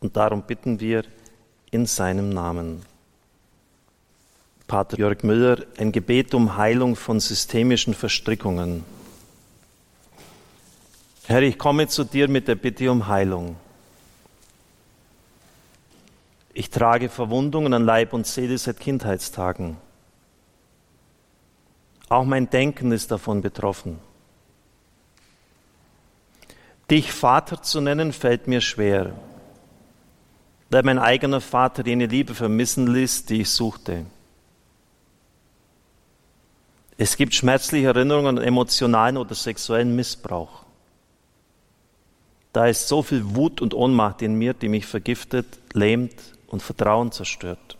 und 0.00 0.16
darum 0.16 0.42
bitten 0.42 0.80
wir 0.80 1.04
in 1.70 1.86
seinem 1.86 2.28
Namen. 2.28 2.82
Pater 4.66 4.98
Jörg 4.98 5.22
Müller, 5.22 5.64
ein 5.78 5.90
Gebet 5.90 6.34
um 6.34 6.56
Heilung 6.56 6.96
von 6.96 7.18
systemischen 7.18 7.94
Verstrickungen. 7.94 8.84
Herr, 11.26 11.42
ich 11.42 11.58
komme 11.58 11.88
zu 11.88 12.04
dir 12.04 12.28
mit 12.28 12.46
der 12.46 12.56
Bitte 12.56 12.90
um 12.90 13.06
Heilung. 13.06 13.56
Ich 16.52 16.70
trage 16.70 17.08
Verwundungen 17.08 17.72
an 17.74 17.84
Leib 17.84 18.12
und 18.12 18.26
Seele 18.26 18.58
seit 18.58 18.80
Kindheitstagen. 18.80 19.76
Auch 22.08 22.24
mein 22.24 22.50
Denken 22.50 22.90
ist 22.90 23.12
davon 23.12 23.40
betroffen. 23.40 24.00
Dich 26.90 27.12
Vater 27.12 27.62
zu 27.62 27.80
nennen 27.80 28.12
fällt 28.12 28.48
mir 28.48 28.60
schwer, 28.60 29.14
da 30.70 30.82
mein 30.82 30.98
eigener 30.98 31.40
Vater 31.40 31.86
jene 31.86 32.06
Liebe 32.06 32.34
vermissen 32.34 32.92
ließ, 32.92 33.26
die 33.26 33.42
ich 33.42 33.50
suchte. 33.50 34.06
Es 36.98 37.16
gibt 37.16 37.32
schmerzliche 37.32 37.86
Erinnerungen 37.86 38.38
an 38.38 38.44
emotionalen 38.44 39.16
oder 39.16 39.36
sexuellen 39.36 39.94
Missbrauch. 39.94 40.64
Da 42.52 42.66
ist 42.66 42.88
so 42.88 43.02
viel 43.02 43.36
Wut 43.36 43.60
und 43.60 43.72
Ohnmacht 43.72 44.20
in 44.22 44.34
mir, 44.34 44.52
die 44.52 44.68
mich 44.68 44.86
vergiftet, 44.86 45.46
lähmt 45.72 46.12
und 46.50 46.62
Vertrauen 46.62 47.12
zerstört. 47.12 47.78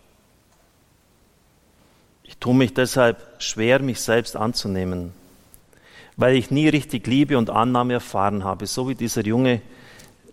Ich 2.25 2.39
tue 2.39 2.55
mich 2.55 2.73
deshalb 2.73 3.19
schwer, 3.43 3.81
mich 3.81 4.01
selbst 4.01 4.37
anzunehmen, 4.37 5.13
weil 6.17 6.37
ich 6.37 6.51
nie 6.51 6.69
richtig 6.69 7.07
Liebe 7.07 7.37
und 7.37 7.51
Annahme 7.51 7.95
erfahren 7.95 8.45
habe, 8.45 8.67
so 8.67 8.89
wie 8.89 8.95
dieser 8.95 9.27
Junge 9.27 9.61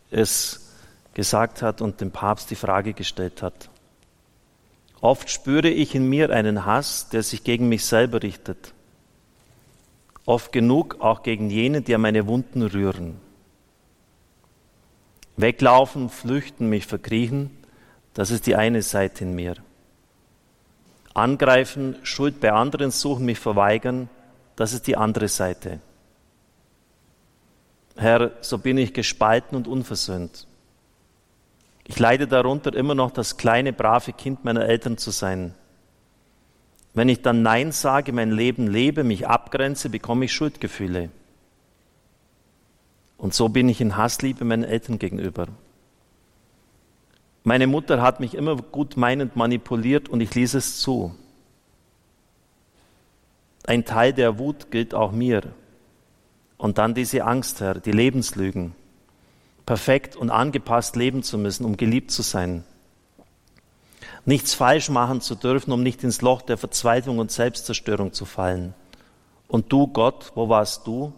es 0.10 0.72
gesagt 1.14 1.62
hat 1.62 1.82
und 1.82 2.00
dem 2.00 2.12
Papst 2.12 2.50
die 2.52 2.56
Frage 2.56 2.94
gestellt 2.94 3.42
hat. 3.42 3.70
Oft 5.02 5.30
spüre 5.30 5.70
ich 5.70 5.94
in 5.96 6.08
mir 6.08 6.30
einen 6.30 6.66
Hass, 6.66 7.10
der 7.10 7.24
sich 7.24 7.44
gegen 7.44 7.68
mich 7.68 7.86
selber 7.86 8.24
richtet 8.24 8.74
oft 10.28 10.52
genug 10.52 10.98
auch 11.00 11.24
gegen 11.24 11.50
jene, 11.50 11.82
die 11.82 11.96
an 11.96 12.02
meine 12.02 12.28
Wunden 12.28 12.62
rühren. 12.62 13.16
Weglaufen, 15.38 16.10
flüchten, 16.10 16.68
mich 16.70 16.86
verkriechen, 16.86 17.50
das 18.18 18.32
ist 18.32 18.48
die 18.48 18.56
eine 18.56 18.82
Seite 18.82 19.26
in 19.26 19.36
mir. 19.36 19.54
Angreifen, 21.14 21.98
Schuld 22.02 22.40
bei 22.40 22.52
anderen 22.52 22.90
suchen, 22.90 23.28
mich 23.28 23.38
verweigern, 23.38 24.10
das 24.56 24.74
ist 24.74 24.88
die 24.88 24.98
andere 24.98 25.28
Seite. 25.28 25.82
Herr, 27.96 28.32
so 28.42 28.58
bin 28.58 28.80
ich 28.80 28.96
gespalten 28.96 29.56
und 29.56 29.68
unversöhnt. 29.68 30.48
Ich 31.84 32.00
leide 32.00 32.26
darunter, 32.26 32.74
immer 32.74 32.96
noch 32.96 33.12
das 33.12 33.38
kleine, 33.38 33.72
brave 33.72 34.14
Kind 34.14 34.44
meiner 34.44 34.66
Eltern 34.66 34.98
zu 34.98 35.12
sein. 35.12 35.54
Wenn 36.96 37.10
ich 37.10 37.22
dann 37.22 37.44
Nein 37.44 37.72
sage, 37.72 38.14
mein 38.14 38.32
Leben 38.32 38.66
lebe, 38.66 39.04
mich 39.04 39.28
abgrenze, 39.28 39.92
bekomme 39.92 40.26
ich 40.26 40.34
Schuldgefühle. 40.34 41.12
Und 43.16 43.36
so 43.36 43.50
bin 43.50 43.70
ich 43.70 43.80
in 43.80 43.96
Hassliebe 43.96 44.44
meinen 44.44 44.64
Eltern 44.64 44.98
gegenüber. 44.98 45.50
Meine 47.48 47.66
Mutter 47.66 48.02
hat 48.02 48.20
mich 48.20 48.36
immer 48.36 48.58
gut 48.58 48.98
meinend 48.98 49.38
manipuliert 49.38 50.10
und 50.10 50.20
ich 50.20 50.36
ließ 50.36 50.54
es 50.56 50.82
zu. 50.82 51.16
Ein 53.66 53.86
Teil 53.86 54.12
der 54.12 54.38
Wut 54.38 54.70
gilt 54.70 54.94
auch 54.94 55.14
mir. 55.14 55.44
Und 56.58 56.78
dann 56.78 56.94
diese 56.94 57.24
Angst, 57.24 57.62
Herr, 57.62 57.76
die 57.76 57.94
Lebenslügen. 57.94 58.76
Perfekt 59.66 60.18
und 60.18 60.30
angepasst 60.30 60.98
leben 60.98 61.24
zu 61.24 61.38
müssen, 61.38 61.64
um 61.64 61.78
geliebt 61.78 62.12
zu 62.12 62.22
sein. 62.22 62.66
Nichts 64.26 64.54
falsch 64.54 64.90
machen 64.90 65.22
zu 65.22 65.34
dürfen, 65.34 65.72
um 65.72 65.82
nicht 65.82 66.04
ins 66.04 66.22
Loch 66.22 66.42
der 66.42 66.58
Verzweiflung 66.58 67.18
und 67.18 67.32
Selbstzerstörung 67.32 68.12
zu 68.12 68.26
fallen. 68.26 68.74
Und 69.48 69.72
du, 69.72 69.88
Gott, 69.88 70.34
wo 70.36 70.50
warst 70.50 70.86
du? 70.86 71.14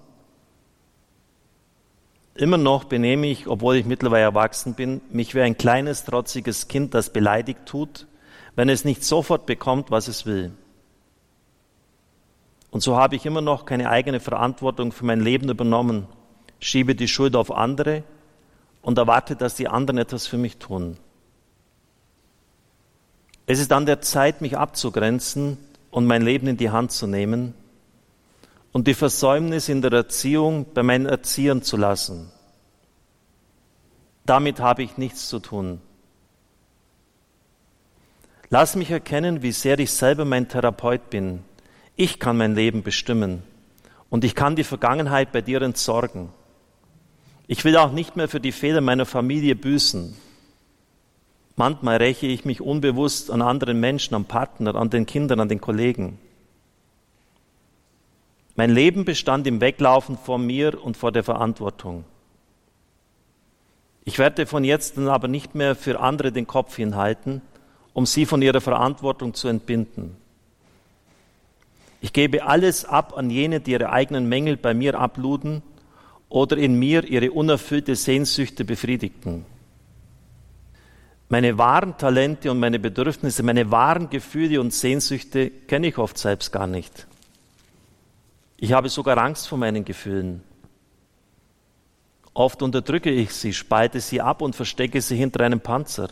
Immer 2.39 2.57
noch 2.57 2.85
benehme 2.85 3.27
ich, 3.27 3.47
obwohl 3.47 3.75
ich 3.75 3.85
mittlerweile 3.85 4.23
erwachsen 4.23 4.73
bin, 4.73 5.01
mich 5.11 5.35
wie 5.35 5.41
ein 5.41 5.57
kleines, 5.57 6.05
trotziges 6.05 6.69
Kind, 6.69 6.93
das 6.93 7.11
beleidigt 7.11 7.65
tut, 7.65 8.07
wenn 8.55 8.69
es 8.69 8.85
nicht 8.85 9.03
sofort 9.03 9.45
bekommt, 9.45 9.91
was 9.91 10.07
es 10.07 10.25
will. 10.25 10.53
Und 12.71 12.79
so 12.79 12.95
habe 12.95 13.17
ich 13.17 13.25
immer 13.25 13.41
noch 13.41 13.65
keine 13.65 13.89
eigene 13.89 14.21
Verantwortung 14.21 14.93
für 14.93 15.03
mein 15.03 15.19
Leben 15.19 15.49
übernommen, 15.49 16.07
schiebe 16.61 16.95
die 16.95 17.09
Schuld 17.09 17.35
auf 17.35 17.51
andere 17.51 18.03
und 18.81 18.97
erwarte, 18.97 19.35
dass 19.35 19.55
die 19.55 19.67
anderen 19.67 19.97
etwas 19.97 20.25
für 20.25 20.37
mich 20.37 20.59
tun. 20.59 20.95
Es 23.47 23.59
ist 23.59 23.73
an 23.73 23.85
der 23.85 23.99
Zeit, 23.99 24.39
mich 24.39 24.57
abzugrenzen 24.57 25.57
und 25.91 26.05
mein 26.05 26.21
Leben 26.21 26.47
in 26.47 26.55
die 26.55 26.69
Hand 26.69 26.93
zu 26.93 27.05
nehmen 27.05 27.53
und 28.71 28.87
die 28.87 28.93
Versäumnis 28.93 29.69
in 29.69 29.81
der 29.81 29.91
Erziehung 29.93 30.65
bei 30.73 30.83
meinen 30.83 31.05
Erziehern 31.05 31.61
zu 31.61 31.77
lassen. 31.77 32.31
Damit 34.25 34.59
habe 34.59 34.83
ich 34.83 34.97
nichts 34.97 35.27
zu 35.27 35.39
tun. 35.39 35.81
Lass 38.49 38.75
mich 38.75 38.91
erkennen, 38.91 39.41
wie 39.41 39.51
sehr 39.51 39.77
ich 39.79 39.91
selber 39.91 40.25
mein 40.25 40.47
Therapeut 40.47 41.09
bin. 41.09 41.43
Ich 41.95 42.19
kann 42.19 42.37
mein 42.37 42.55
Leben 42.55 42.83
bestimmen 42.83 43.43
und 44.09 44.23
ich 44.23 44.35
kann 44.35 44.55
die 44.55 44.63
Vergangenheit 44.63 45.31
bei 45.31 45.41
dir 45.41 45.61
entsorgen. 45.61 46.29
Ich 47.47 47.65
will 47.65 47.77
auch 47.77 47.91
nicht 47.91 48.15
mehr 48.15 48.27
für 48.27 48.39
die 48.39 48.51
Fehler 48.51 48.81
meiner 48.81 49.05
Familie 49.05 49.55
büßen. 49.55 50.15
Manchmal 51.55 51.97
räche 51.97 52.27
ich 52.27 52.45
mich 52.45 52.61
unbewusst 52.61 53.31
an 53.31 53.41
anderen 53.41 53.79
Menschen, 53.79 54.15
am 54.15 54.25
Partner, 54.25 54.75
an 54.75 54.89
den 54.89 55.05
Kindern, 55.05 55.39
an 55.39 55.49
den 55.49 55.59
Kollegen. 55.59 56.19
Mein 58.59 58.71
Leben 58.71 59.05
bestand 59.05 59.47
im 59.47 59.61
Weglaufen 59.61 60.17
vor 60.17 60.37
mir 60.37 60.83
und 60.83 60.97
vor 60.97 61.13
der 61.13 61.23
Verantwortung. 61.23 62.03
Ich 64.03 64.19
werde 64.19 64.45
von 64.45 64.65
jetzt 64.65 64.97
an 64.97 65.07
aber 65.07 65.29
nicht 65.29 65.55
mehr 65.55 65.77
für 65.77 66.01
andere 66.01 66.33
den 66.33 66.45
Kopf 66.45 66.75
hinhalten, 66.75 67.41
um 67.93 68.05
sie 68.05 68.25
von 68.25 68.41
ihrer 68.41 68.59
Verantwortung 68.59 69.33
zu 69.33 69.47
entbinden. 69.47 70.17
Ich 72.01 72.11
gebe 72.11 72.43
alles 72.43 72.83
ab 72.83 73.17
an 73.17 73.29
jene, 73.29 73.61
die 73.61 73.71
ihre 73.71 73.93
eigenen 73.93 74.27
Mängel 74.27 74.57
bei 74.57 74.73
mir 74.73 74.99
abluden 74.99 75.61
oder 76.27 76.57
in 76.57 76.77
mir 76.77 77.05
ihre 77.05 77.31
unerfüllte 77.31 77.95
Sehnsüchte 77.95 78.65
befriedigten. 78.65 79.45
Meine 81.29 81.57
wahren 81.57 81.97
Talente 81.97 82.51
und 82.51 82.59
meine 82.59 82.79
Bedürfnisse, 82.79 83.41
meine 83.41 83.71
wahren 83.71 84.09
Gefühle 84.09 84.59
und 84.59 84.73
Sehnsüchte 84.73 85.49
kenne 85.49 85.87
ich 85.87 85.97
oft 85.97 86.17
selbst 86.17 86.51
gar 86.51 86.67
nicht. 86.67 87.07
Ich 88.61 88.73
habe 88.73 88.89
sogar 88.89 89.17
Angst 89.17 89.47
vor 89.47 89.57
meinen 89.57 89.85
Gefühlen. 89.85 90.43
Oft 92.33 92.61
unterdrücke 92.61 93.09
ich 93.09 93.33
sie, 93.33 93.53
spalte 93.53 94.01
sie 94.01 94.19
ab 94.19 94.41
und 94.41 94.55
verstecke 94.55 95.01
sie 95.01 95.15
hinter 95.15 95.45
einem 95.45 95.61
Panzer. 95.61 96.09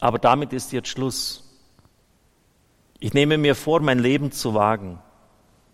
Aber 0.00 0.18
damit 0.18 0.52
ist 0.52 0.72
jetzt 0.72 0.88
Schluss. 0.88 1.44
Ich 3.00 3.14
nehme 3.14 3.38
mir 3.38 3.54
vor, 3.54 3.80
mein 3.80 3.98
Leben 3.98 4.30
zu 4.30 4.52
wagen, 4.52 4.98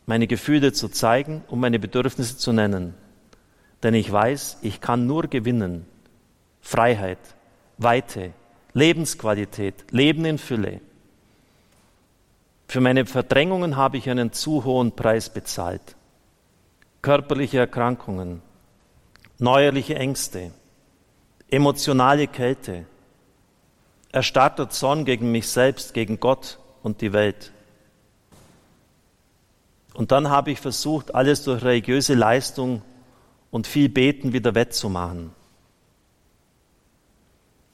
meine 0.07 0.29
Gefühle 0.29 0.73
zu 0.73 0.89
zeigen 0.89 1.43
und 1.49 1.59
meine 1.59 1.81
Bedürfnisse 1.81 2.37
zu 2.37 2.53
nennen. 2.53 2.95
Denn 3.83 3.95
ich 3.95 4.11
weiß, 4.11 4.59
ich 4.63 4.81
kann 4.81 5.07
nur 5.07 5.27
gewinnen. 5.27 5.85
Freiheit, 6.61 7.19
Weite, 7.77 8.33
Lebensqualität, 8.73 9.91
Leben 9.91 10.25
in 10.25 10.39
Fülle. 10.39 10.81
Für 12.67 12.81
meine 12.81 13.07
Verdrängungen 13.07 13.77
habe 13.77 13.97
ich 13.97 14.09
einen 14.11 14.33
zu 14.33 14.65
hohen 14.65 14.93
Preis 14.93 15.31
bezahlt. 15.31 15.97
Körperliche 17.03 17.59
Erkrankungen, 17.59 18.43
neuerliche 19.39 19.97
Ängste, 19.97 20.53
emotionale 21.49 22.27
Kälte, 22.27 22.87
erstarrter 24.11 24.71
Zorn 24.71 25.05
gegen 25.05 25.31
mich 25.31 25.49
selbst, 25.49 25.93
gegen 25.93 26.21
Gott 26.21 26.59
und 26.83 27.01
die 27.01 27.13
Welt. 27.13 27.53
Und 29.95 30.11
dann 30.11 30.29
habe 30.29 30.51
ich 30.51 30.61
versucht, 30.61 31.15
alles 31.15 31.45
durch 31.45 31.63
religiöse 31.63 32.15
Leistung 32.15 32.83
und 33.51 33.67
viel 33.67 33.89
Beten 33.89 34.33
wieder 34.33 34.55
wettzumachen. 34.55 35.31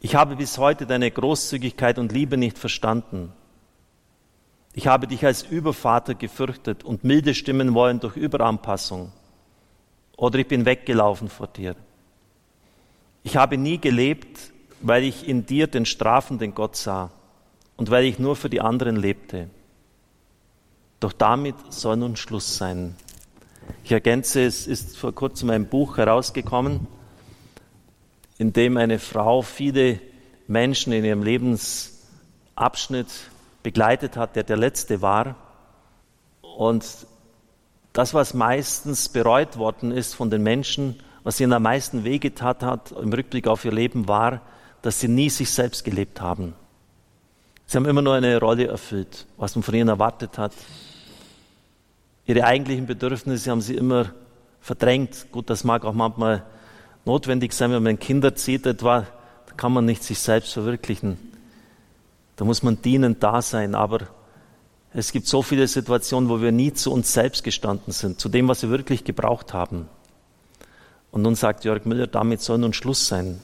Ich 0.00 0.14
habe 0.14 0.36
bis 0.36 0.58
heute 0.58 0.86
deine 0.86 1.10
Großzügigkeit 1.10 1.98
und 1.98 2.12
Liebe 2.12 2.36
nicht 2.36 2.58
verstanden. 2.58 3.32
Ich 4.72 4.86
habe 4.86 5.06
dich 5.06 5.24
als 5.24 5.42
Übervater 5.42 6.14
gefürchtet 6.14 6.84
und 6.84 7.02
milde 7.04 7.34
stimmen 7.34 7.74
wollen 7.74 8.00
durch 8.00 8.16
Überanpassung. 8.16 9.12
Oder 10.16 10.38
ich 10.38 10.46
bin 10.46 10.64
weggelaufen 10.64 11.28
vor 11.28 11.48
dir. 11.48 11.74
Ich 13.22 13.36
habe 13.36 13.58
nie 13.58 13.78
gelebt, 13.78 14.52
weil 14.80 15.02
ich 15.04 15.28
in 15.28 15.44
dir 15.44 15.66
den 15.66 15.86
strafenden 15.86 16.54
Gott 16.54 16.76
sah 16.76 17.10
und 17.76 17.90
weil 17.90 18.04
ich 18.04 18.18
nur 18.18 18.36
für 18.36 18.48
die 18.48 18.60
anderen 18.60 18.96
lebte. 18.96 19.50
Doch 21.00 21.12
damit 21.12 21.56
soll 21.70 21.96
nun 21.96 22.16
Schluss 22.16 22.56
sein. 22.56 22.94
Ich 23.84 23.92
ergänze, 23.92 24.44
es 24.44 24.66
ist 24.66 24.96
vor 24.96 25.14
kurzem 25.14 25.50
ein 25.50 25.68
Buch 25.68 25.96
herausgekommen, 25.96 26.86
in 28.38 28.52
dem 28.52 28.76
eine 28.76 28.98
Frau 28.98 29.42
viele 29.42 30.00
Menschen 30.46 30.92
in 30.92 31.04
ihrem 31.04 31.22
Lebensabschnitt 31.22 33.08
begleitet 33.62 34.16
hat, 34.16 34.36
der 34.36 34.44
der 34.44 34.56
letzte 34.56 35.02
war. 35.02 35.36
Und 36.40 36.84
das, 37.92 38.14
was 38.14 38.34
meistens 38.34 39.08
bereut 39.08 39.56
worden 39.56 39.90
ist 39.90 40.14
von 40.14 40.30
den 40.30 40.42
Menschen, 40.42 41.00
was 41.22 41.40
ihnen 41.40 41.52
am 41.52 41.64
meisten 41.64 42.04
wehgetat 42.04 42.62
hat 42.62 42.92
im 42.92 43.12
Rückblick 43.12 43.46
auf 43.46 43.64
ihr 43.64 43.72
Leben, 43.72 44.08
war, 44.08 44.40
dass 44.82 45.00
sie 45.00 45.08
nie 45.08 45.28
sich 45.28 45.50
selbst 45.50 45.84
gelebt 45.84 46.20
haben. 46.20 46.54
Sie 47.66 47.76
haben 47.76 47.86
immer 47.86 48.02
nur 48.02 48.14
eine 48.14 48.38
Rolle 48.40 48.66
erfüllt, 48.66 49.26
was 49.36 49.54
man 49.54 49.62
von 49.62 49.74
ihnen 49.74 49.88
erwartet 49.88 50.38
hat. 50.38 50.52
Ihre 52.26 52.44
eigentlichen 52.44 52.86
Bedürfnisse 52.86 53.50
haben 53.50 53.60
sie 53.60 53.74
immer 53.74 54.12
verdrängt. 54.60 55.26
Gut, 55.30 55.50
das 55.50 55.64
mag 55.64 55.84
auch 55.84 55.92
manchmal 55.92 56.44
notwendig 57.04 57.52
sein, 57.52 57.70
wenn 57.72 57.82
man 57.82 57.98
Kinder 57.98 58.34
zieht 58.34 58.66
etwa, 58.66 59.06
da 59.46 59.54
kann 59.56 59.72
man 59.72 59.84
nicht 59.84 60.02
sich 60.02 60.18
selbst 60.18 60.52
verwirklichen. 60.52 61.29
Da 62.40 62.46
muss 62.46 62.62
man 62.62 62.80
dienend 62.80 63.22
da 63.22 63.42
sein, 63.42 63.74
aber 63.74 64.06
es 64.94 65.12
gibt 65.12 65.26
so 65.26 65.42
viele 65.42 65.68
Situationen, 65.68 66.30
wo 66.30 66.40
wir 66.40 66.52
nie 66.52 66.72
zu 66.72 66.90
uns 66.90 67.12
selbst 67.12 67.44
gestanden 67.44 67.92
sind, 67.92 68.18
zu 68.18 68.30
dem, 68.30 68.48
was 68.48 68.62
wir 68.62 68.70
wirklich 68.70 69.04
gebraucht 69.04 69.52
haben. 69.52 69.90
Und 71.10 71.20
nun 71.20 71.34
sagt 71.34 71.66
Jörg 71.66 71.84
Müller, 71.84 72.06
damit 72.06 72.40
soll 72.40 72.56
nun 72.56 72.72
Schluss 72.72 73.06
sein. 73.06 73.42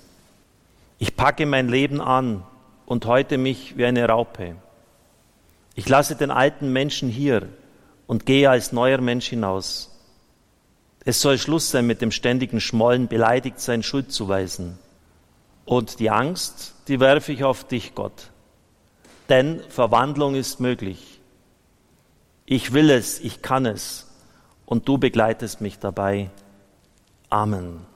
Ich 0.98 1.14
packe 1.14 1.44
mein 1.44 1.68
Leben 1.68 2.00
an 2.00 2.42
und 2.86 3.04
heute 3.04 3.36
mich 3.36 3.76
wie 3.76 3.84
eine 3.84 4.08
Raupe. 4.08 4.56
Ich 5.74 5.86
lasse 5.90 6.16
den 6.16 6.30
alten 6.30 6.72
Menschen 6.72 7.10
hier 7.10 7.50
und 8.06 8.24
gehe 8.24 8.48
als 8.48 8.72
neuer 8.72 9.02
Mensch 9.02 9.28
hinaus. 9.28 9.94
Es 11.04 11.20
soll 11.20 11.36
Schluss 11.36 11.70
sein 11.70 11.86
mit 11.86 12.00
dem 12.00 12.12
ständigen 12.12 12.62
Schmollen, 12.62 13.08
beleidigt 13.08 13.60
sein, 13.60 13.82
Schuld 13.82 14.10
zu 14.10 14.28
weisen. 14.28 14.78
Und 15.66 16.00
die 16.00 16.08
Angst, 16.08 16.76
die 16.88 16.98
werfe 16.98 17.32
ich 17.32 17.44
auf 17.44 17.64
dich, 17.64 17.94
Gott 17.94 18.30
denn 19.28 19.60
Verwandlung 19.68 20.34
ist 20.34 20.60
möglich. 20.60 21.20
Ich 22.44 22.72
will 22.72 22.90
es, 22.90 23.20
ich 23.20 23.42
kann 23.42 23.66
es 23.66 24.06
und 24.66 24.86
du 24.88 24.98
begleitest 24.98 25.60
mich 25.60 25.78
dabei. 25.78 26.30
Amen. 27.30 27.86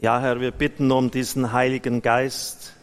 Ja, 0.00 0.20
Herr, 0.20 0.40
wir 0.40 0.50
bitten 0.50 0.90
um 0.90 1.10
diesen 1.10 1.52
Heiligen 1.52 2.02
Geist, 2.02 2.74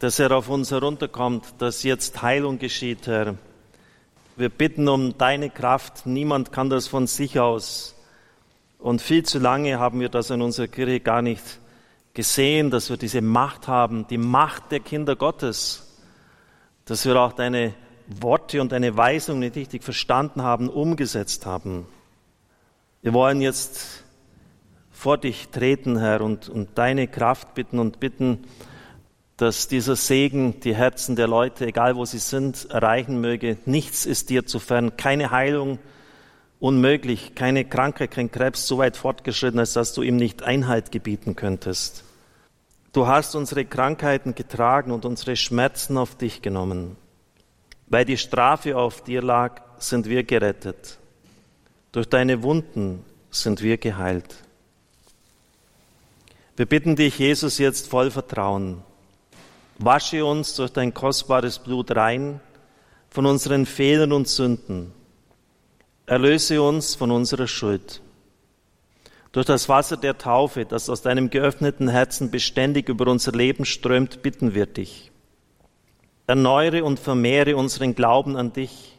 dass 0.00 0.18
er 0.18 0.32
auf 0.32 0.48
uns 0.48 0.70
herunterkommt, 0.70 1.54
dass 1.58 1.84
jetzt 1.84 2.22
Heilung 2.22 2.58
geschieht, 2.58 3.06
Herr. 3.06 3.36
Wir 4.36 4.48
bitten 4.48 4.88
um 4.88 5.16
deine 5.16 5.50
Kraft. 5.50 6.06
Niemand 6.06 6.52
kann 6.52 6.70
das 6.70 6.88
von 6.88 7.06
sich 7.06 7.38
aus. 7.38 7.94
Und 8.78 9.00
viel 9.00 9.22
zu 9.22 9.38
lange 9.38 9.78
haben 9.78 10.00
wir 10.00 10.08
das 10.08 10.30
in 10.30 10.42
unserer 10.42 10.66
Kirche 10.66 10.98
gar 11.00 11.22
nicht 11.22 11.60
gesehen, 12.14 12.70
dass 12.70 12.90
wir 12.90 12.96
diese 12.96 13.20
Macht 13.20 13.68
haben, 13.68 14.06
die 14.08 14.18
Macht 14.18 14.72
der 14.72 14.80
Kinder 14.80 15.14
Gottes, 15.14 15.91
dass 16.84 17.04
wir 17.04 17.20
auch 17.20 17.32
deine 17.32 17.74
Worte 18.06 18.60
und 18.60 18.72
deine 18.72 18.96
Weisungen 18.96 19.40
nicht 19.40 19.56
richtig 19.56 19.82
verstanden 19.84 20.42
haben, 20.42 20.68
umgesetzt 20.68 21.46
haben. 21.46 21.86
Wir 23.00 23.12
wollen 23.12 23.40
jetzt 23.40 24.04
vor 24.90 25.18
dich 25.18 25.48
treten, 25.48 25.98
Herr, 25.98 26.20
und, 26.20 26.48
und 26.48 26.78
deine 26.78 27.08
Kraft 27.08 27.54
bitten 27.54 27.78
und 27.78 28.00
bitten, 28.00 28.44
dass 29.36 29.66
dieser 29.66 29.96
Segen 29.96 30.60
die 30.60 30.76
Herzen 30.76 31.16
der 31.16 31.26
Leute, 31.26 31.66
egal 31.66 31.96
wo 31.96 32.04
sie 32.04 32.18
sind, 32.18 32.70
erreichen 32.70 33.20
möge. 33.20 33.58
Nichts 33.64 34.06
ist 34.06 34.30
dir 34.30 34.46
zu 34.46 34.60
fern, 34.60 34.96
keine 34.96 35.30
Heilung 35.30 35.78
unmöglich, 36.60 37.34
keine 37.34 37.64
Krankheit, 37.64 38.12
kein 38.12 38.30
Krebs 38.30 38.68
so 38.68 38.78
weit 38.78 38.96
fortgeschritten, 38.96 39.58
als 39.58 39.72
dass 39.72 39.94
du 39.94 40.02
ihm 40.02 40.14
nicht 40.14 40.44
Einhalt 40.44 40.92
gebieten 40.92 41.34
könntest. 41.34 42.04
Du 42.92 43.06
hast 43.06 43.34
unsere 43.34 43.64
Krankheiten 43.64 44.34
getragen 44.34 44.90
und 44.90 45.06
unsere 45.06 45.34
Schmerzen 45.34 45.96
auf 45.96 46.16
dich 46.16 46.42
genommen. 46.42 46.96
Weil 47.86 48.04
die 48.04 48.18
Strafe 48.18 48.76
auf 48.76 49.02
dir 49.02 49.22
lag, 49.22 49.62
sind 49.78 50.06
wir 50.06 50.24
gerettet. 50.24 50.98
Durch 51.92 52.08
deine 52.08 52.42
Wunden 52.42 53.04
sind 53.30 53.62
wir 53.62 53.78
geheilt. 53.78 54.34
Wir 56.56 56.66
bitten 56.66 56.96
dich, 56.96 57.18
Jesus, 57.18 57.58
jetzt 57.58 57.88
voll 57.88 58.10
Vertrauen. 58.10 58.82
Wasche 59.78 60.24
uns 60.24 60.54
durch 60.54 60.70
dein 60.70 60.92
kostbares 60.92 61.58
Blut 61.58 61.96
rein 61.96 62.40
von 63.08 63.24
unseren 63.24 63.64
Fehlern 63.64 64.12
und 64.12 64.28
Sünden. 64.28 64.92
Erlöse 66.04 66.60
uns 66.60 66.94
von 66.94 67.10
unserer 67.10 67.46
Schuld. 67.46 68.02
Durch 69.32 69.46
das 69.46 69.68
Wasser 69.70 69.96
der 69.96 70.18
Taufe, 70.18 70.66
das 70.66 70.90
aus 70.90 71.00
deinem 71.00 71.30
geöffneten 71.30 71.88
Herzen 71.88 72.30
beständig 72.30 72.90
über 72.90 73.10
unser 73.10 73.32
Leben 73.32 73.64
strömt, 73.64 74.22
bitten 74.22 74.54
wir 74.54 74.66
dich. 74.66 75.10
Erneuere 76.26 76.84
und 76.84 77.00
vermehre 77.00 77.56
unseren 77.56 77.94
Glauben 77.94 78.36
an 78.36 78.52
dich, 78.52 78.98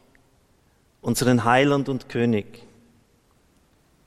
unseren 1.01 1.45
Heiland 1.45 1.87
und 1.87 2.09
König. 2.09 2.63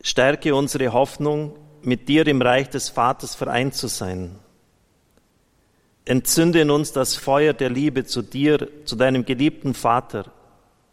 Stärke 0.02 0.54
unsere 0.54 0.92
Hoffnung, 0.92 1.56
mit 1.82 2.08
dir 2.08 2.26
im 2.26 2.42
Reich 2.42 2.68
des 2.68 2.88
Vaters 2.88 3.36
vereint 3.36 3.74
zu 3.74 3.86
sein. 3.86 4.36
Entzünde 6.04 6.60
in 6.60 6.70
uns 6.70 6.92
das 6.92 7.14
Feuer 7.14 7.52
der 7.52 7.70
Liebe 7.70 8.04
zu 8.04 8.22
dir, 8.22 8.68
zu 8.84 8.96
deinem 8.96 9.24
geliebten 9.24 9.74
Vater, 9.74 10.32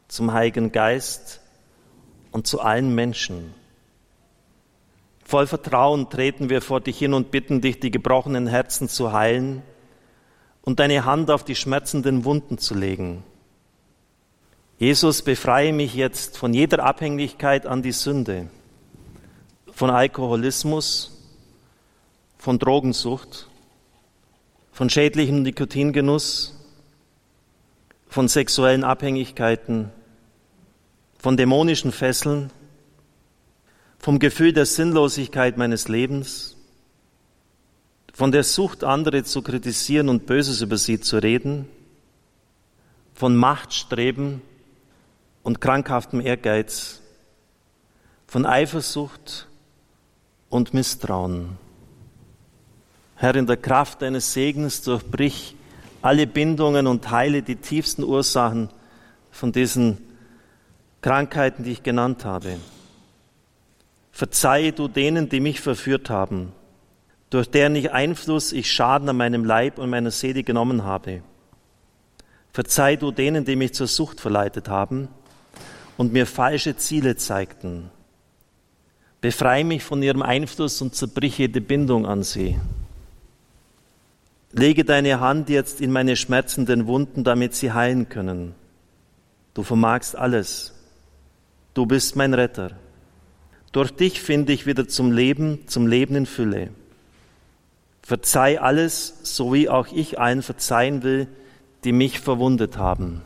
zum 0.08 0.34
Heiligen 0.34 0.72
Geist 0.72 1.42
und 2.32 2.46
zu 2.46 2.62
allen 2.62 2.94
Menschen. 2.94 3.54
Voll 5.24 5.48
Vertrauen 5.48 6.10
treten 6.10 6.50
wir 6.50 6.62
vor 6.62 6.82
dich 6.82 6.98
hin 6.98 7.14
und 7.14 7.32
bitten 7.32 7.62
dich, 7.62 7.80
die 7.80 7.92
gebrochenen 7.92 8.48
Herzen 8.48 8.90
zu 8.90 9.14
heilen 9.14 9.64
und 10.62 10.80
deine 10.80 11.06
Hand 11.06 11.32
auf 11.32 11.44
die 11.44 11.56
schmerzenden 11.56 12.26
Wunden 12.26 12.58
zu 12.58 12.76
legen. 12.76 13.24
Jesus, 14.78 15.22
befreie 15.22 15.72
mich 15.72 15.94
jetzt 15.94 16.38
von 16.38 16.54
jeder 16.54 16.84
Abhängigkeit 16.84 17.66
an 17.66 17.82
die 17.82 17.92
Sünde, 17.92 18.50
von 19.72 19.90
Alkoholismus, 19.90 21.18
von 22.38 22.60
Drogensucht, 22.60 23.48
von 24.72 24.90
schädlichem 24.90 25.44
Nikotingenuss, 25.44 26.60
von 28.10 28.28
sexuellen 28.28 28.84
Abhängigkeiten, 28.84 29.90
von 31.18 31.38
dämonischen 31.38 31.92
Fesseln, 31.92 32.52
vom 34.04 34.20
Gefühl 34.20 34.52
der 34.52 34.66
Sinnlosigkeit 34.66 35.58
meines 35.58 35.88
Lebens, 35.88 36.58
von 38.14 38.34
der 38.34 38.44
Sucht, 38.44 38.84
andere 38.84 39.24
zu 39.24 39.42
kritisieren 39.42 40.10
und 40.10 40.26
Böses 40.26 40.60
über 40.60 40.76
sie 40.76 41.00
zu 41.00 41.20
reden, 41.24 41.70
von 43.14 43.34
Machtstreben 43.34 44.42
und 45.42 45.62
krankhaftem 45.62 46.20
Ehrgeiz, 46.20 47.00
von 48.28 48.46
Eifersucht 48.46 49.48
und 50.50 50.74
Misstrauen. 50.74 51.58
Herr, 53.16 53.36
in 53.36 53.48
der 53.48 53.56
Kraft 53.56 54.02
deines 54.02 54.34
Segens 54.34 54.82
durchbrich 54.82 55.56
alle 56.02 56.28
Bindungen 56.28 56.88
und 56.88 57.10
heile 57.10 57.42
die 57.42 57.56
tiefsten 57.56 58.04
Ursachen 58.04 58.68
von 59.32 59.54
diesen 59.54 59.98
Krankheiten, 61.00 61.64
die 61.64 61.72
ich 61.72 61.84
genannt 61.84 62.26
habe. 62.26 62.58
Verzeihe 64.14 64.72
du 64.74 64.88
denen, 64.88 65.28
die 65.28 65.40
mich 65.40 65.60
verführt 65.60 66.12
haben, 66.12 66.54
durch 67.32 67.50
deren 67.50 67.76
ich 67.76 67.92
Einfluss 67.92 68.52
ich 68.52 68.72
Schaden 68.72 69.10
an 69.10 69.18
meinem 69.18 69.44
Leib 69.44 69.80
und 69.80 69.90
meiner 69.90 70.12
Seele 70.12 70.44
genommen 70.44 70.84
habe. 70.84 71.24
Verzeih 72.52 72.96
du 72.96 73.10
denen, 73.10 73.44
die 73.44 73.56
mich 73.56 73.74
zur 73.74 73.88
Sucht 73.88 74.22
verleitet 74.22 74.70
haben 74.70 75.08
und 75.98 76.14
mir 76.14 76.28
falsche 76.28 76.78
Ziele 76.78 77.16
zeigten. 77.16 77.90
Befreie 79.20 79.64
mich 79.64 79.84
von 79.84 80.04
ihrem 80.04 80.22
Einfluss 80.22 80.80
und 80.84 80.94
zerbrich 80.94 81.40
jede 81.40 81.60
Bindung 81.60 82.06
an 82.06 82.22
sie. 82.22 82.60
Lege 84.52 84.86
deine 84.86 85.20
Hand 85.20 85.50
jetzt 85.50 85.82
in 85.82 85.92
meine 85.92 86.16
schmerzenden 86.16 86.86
Wunden, 86.86 87.24
damit 87.24 87.56
sie 87.56 87.72
heilen 87.72 88.10
können. 88.10 88.54
Du 89.56 89.64
vermagst 89.64 90.16
alles. 90.16 90.76
Du 91.74 91.88
bist 91.88 92.16
mein 92.16 92.36
Retter. 92.36 92.78
Durch 93.74 93.92
dich 93.92 94.22
finde 94.22 94.54
ich 94.54 94.66
wieder 94.68 94.88
zum 94.88 95.12
Leben, 95.12 95.68
zum 95.68 95.88
Leben 95.88 96.16
in 96.16 96.26
Fülle. 96.28 96.70
Verzeih 98.04 98.62
alles, 98.62 99.16
so 99.24 99.52
wie 99.52 99.68
auch 99.68 99.88
ich 99.92 100.20
allen 100.20 100.44
verzeihen 100.44 101.02
will, 101.04 101.28
die 101.84 101.92
mich 101.92 102.20
verwundet 102.20 102.78
haben. 102.78 103.24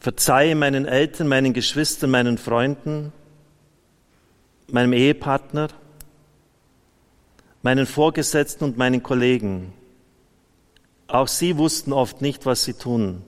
Verzeihe 0.00 0.56
meinen 0.56 0.84
Eltern, 0.84 1.28
meinen 1.28 1.52
Geschwistern, 1.52 2.10
meinen 2.10 2.38
Freunden, 2.38 3.12
meinem 4.66 4.92
Ehepartner, 4.92 5.68
meinen 7.62 7.86
Vorgesetzten 7.86 8.64
und 8.64 8.78
meinen 8.78 9.04
Kollegen. 9.04 9.72
Auch 11.06 11.28
sie 11.28 11.56
wussten 11.56 11.92
oft 11.92 12.20
nicht, 12.20 12.46
was 12.46 12.64
sie 12.64 12.74
tun. 12.74 13.22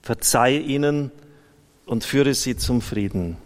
Verzeihe 0.00 0.60
ihnen 0.60 1.10
und 1.86 2.04
führe 2.04 2.34
sie 2.34 2.56
zum 2.56 2.80
Frieden. 2.80 3.36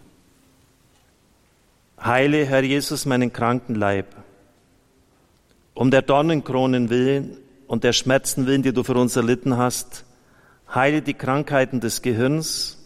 Heile, 2.01 2.45
Herr 2.45 2.63
Jesus, 2.63 3.05
meinen 3.05 3.33
kranken 3.33 3.75
Leib. 3.75 4.07
Um 5.73 5.91
der 5.91 6.01
Dornenkronen 6.01 6.89
willen 6.89 7.37
und 7.67 7.83
der 7.83 7.93
Schmerzen 7.93 8.45
willen, 8.45 8.63
die 8.63 8.73
du 8.73 8.83
für 8.83 8.95
uns 8.95 9.15
erlitten 9.15 9.57
hast, 9.57 10.05
heile 10.73 11.01
die 11.01 11.13
Krankheiten 11.13 11.79
des 11.79 12.01
Gehirns, 12.01 12.77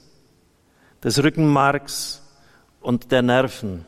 des 1.04 1.23
Rückenmarks 1.23 2.21
und 2.82 3.12
der 3.12 3.21
Nerven. 3.21 3.86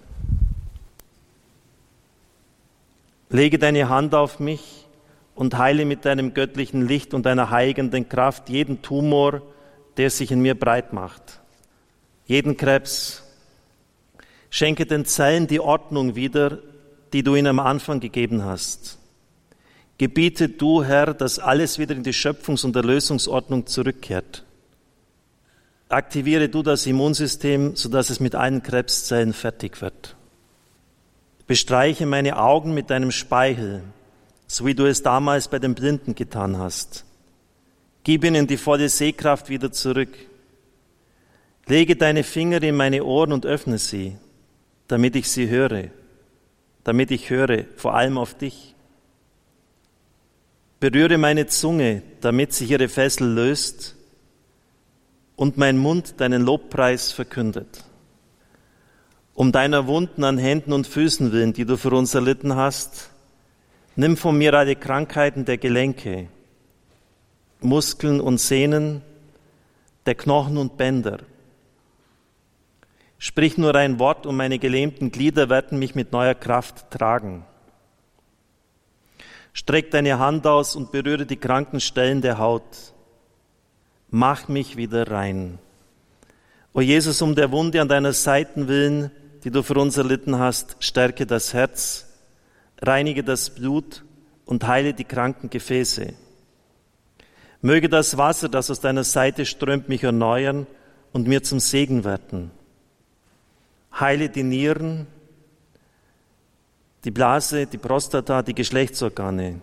Lege 3.29 3.57
deine 3.57 3.89
Hand 3.89 4.13
auf 4.13 4.39
mich 4.39 4.85
und 5.33 5.57
heile 5.57 5.85
mit 5.85 6.05
deinem 6.05 6.33
göttlichen 6.33 6.87
Licht 6.87 7.13
und 7.13 7.25
deiner 7.25 7.49
heilenden 7.49 8.07
Kraft 8.07 8.49
jeden 8.49 8.81
Tumor, 8.81 9.41
der 9.97 10.09
sich 10.09 10.31
in 10.31 10.41
mir 10.41 10.57
breit 10.57 10.93
macht, 10.93 11.41
jeden 12.25 12.57
Krebs. 12.57 13.24
Schenke 14.55 14.85
den 14.85 15.03
Zellen 15.03 15.47
die 15.47 15.59
Ordnung 15.59 16.15
wieder, 16.15 16.59
die 17.11 17.23
du 17.23 17.35
ihnen 17.35 17.47
am 17.47 17.59
Anfang 17.59 17.99
gegeben 17.99 18.45
hast. 18.45 18.97
Gebiete 19.97 20.47
du, 20.47 20.81
Herr, 20.81 21.13
dass 21.13 21.39
alles 21.39 21.77
wieder 21.77 21.93
in 21.93 22.03
die 22.03 22.13
Schöpfungs- 22.13 22.63
und 22.63 22.73
Erlösungsordnung 22.73 23.67
zurückkehrt. 23.67 24.45
Aktiviere 25.89 26.47
du 26.47 26.63
das 26.63 26.85
Immunsystem, 26.85 27.75
sodass 27.75 28.09
es 28.09 28.21
mit 28.21 28.33
allen 28.33 28.63
Krebszellen 28.63 29.33
fertig 29.33 29.81
wird. 29.81 30.15
Bestreiche 31.47 32.05
meine 32.05 32.39
Augen 32.39 32.73
mit 32.73 32.89
deinem 32.89 33.11
Speichel, 33.11 33.83
so 34.47 34.65
wie 34.65 34.73
du 34.73 34.85
es 34.85 35.03
damals 35.03 35.49
bei 35.49 35.59
den 35.59 35.75
Blinden 35.75 36.15
getan 36.15 36.59
hast. 36.59 37.03
Gib 38.05 38.23
ihnen 38.23 38.47
die 38.47 38.55
volle 38.55 38.87
Sehkraft 38.87 39.49
wieder 39.49 39.73
zurück. 39.73 40.17
Lege 41.67 41.97
deine 41.97 42.23
Finger 42.23 42.63
in 42.63 42.77
meine 42.77 43.03
Ohren 43.03 43.33
und 43.33 43.45
öffne 43.45 43.79
sie, 43.79 44.15
damit 44.87 45.15
ich 45.15 45.29
sie 45.29 45.49
höre, 45.49 45.89
damit 46.83 47.11
ich 47.11 47.29
höre, 47.29 47.65
vor 47.75 47.95
allem 47.95 48.17
auf 48.17 48.35
dich. 48.35 48.75
Berühre 50.79 51.17
meine 51.17 51.47
Zunge, 51.47 52.03
damit 52.21 52.53
sich 52.53 52.71
ihre 52.71 52.89
Fessel 52.89 53.27
löst 53.27 53.95
und 55.35 55.57
mein 55.57 55.77
Mund 55.77 56.19
deinen 56.19 56.43
Lobpreis 56.43 57.11
verkündet 57.11 57.85
um 59.35 59.51
deiner 59.51 59.85
Wunden 59.85 60.23
an 60.23 60.37
Händen 60.37 60.73
und 60.73 60.87
Füßen 60.87 61.31
willen, 61.31 61.53
die 61.53 61.65
du 61.65 61.77
für 61.77 61.91
uns 61.91 62.15
erlitten 62.15 62.55
hast. 62.55 63.11
Nimm 63.97 64.17
von 64.17 64.37
mir 64.37 64.53
alle 64.53 64.75
Krankheiten 64.75 65.45
der 65.45 65.57
Gelenke, 65.57 66.27
Muskeln 67.59 68.21
und 68.21 68.39
Sehnen, 68.39 69.01
der 70.05 70.15
Knochen 70.15 70.57
und 70.57 70.77
Bänder. 70.77 71.19
Sprich 73.17 73.57
nur 73.57 73.75
ein 73.75 73.99
Wort 73.99 74.25
und 74.25 74.35
meine 74.35 74.59
gelähmten 74.59 75.11
Glieder 75.11 75.49
werden 75.49 75.79
mich 75.79 75.95
mit 75.95 76.11
neuer 76.11 76.35
Kraft 76.35 76.91
tragen. 76.91 77.45
Streck 79.53 79.91
deine 79.91 80.19
Hand 80.19 80.45
aus 80.45 80.75
und 80.75 80.91
berühre 80.91 81.25
die 81.25 81.37
kranken 81.37 81.79
Stellen 81.79 82.21
der 82.21 82.37
Haut. 82.39 82.93
Mach 84.09 84.49
mich 84.49 84.75
wieder 84.75 85.09
rein. 85.09 85.59
O 86.73 86.81
Jesus, 86.81 87.21
um 87.21 87.35
der 87.35 87.51
Wunde 87.53 87.81
an 87.81 87.87
deiner 87.87 88.11
Seiten 88.11 88.67
willen, 88.67 89.11
die 89.45 89.51
du 89.51 89.63
für 89.63 89.75
uns 89.75 89.95
erlitten 89.95 90.37
hast, 90.37 90.75
stärke 90.79 91.25
das 91.25 91.53
Herz, 91.53 92.05
reinige 92.81 93.23
das 93.23 93.49
Blut 93.49 94.03
und 94.45 94.67
heile 94.67 94.93
die 94.93 95.05
kranken 95.05 95.49
Gefäße. 95.49 96.13
Möge 97.61 97.87
das 97.87 98.17
Wasser, 98.17 98.49
das 98.49 98.69
aus 98.69 98.81
deiner 98.81 99.05
Seite 99.05 99.45
strömt, 99.45 99.87
mich 99.87 100.03
erneuern 100.03 100.67
und 101.13 101.27
mir 101.27 101.43
zum 101.43 101.61
Segen 101.61 102.03
werden. 102.03 102.51
Heile 103.97 104.27
die 104.27 104.43
Nieren, 104.43 105.07
die 107.05 107.11
Blase, 107.11 107.65
die 107.65 107.77
Prostata, 107.77 108.41
die 108.41 108.53
Geschlechtsorgane. 108.53 109.61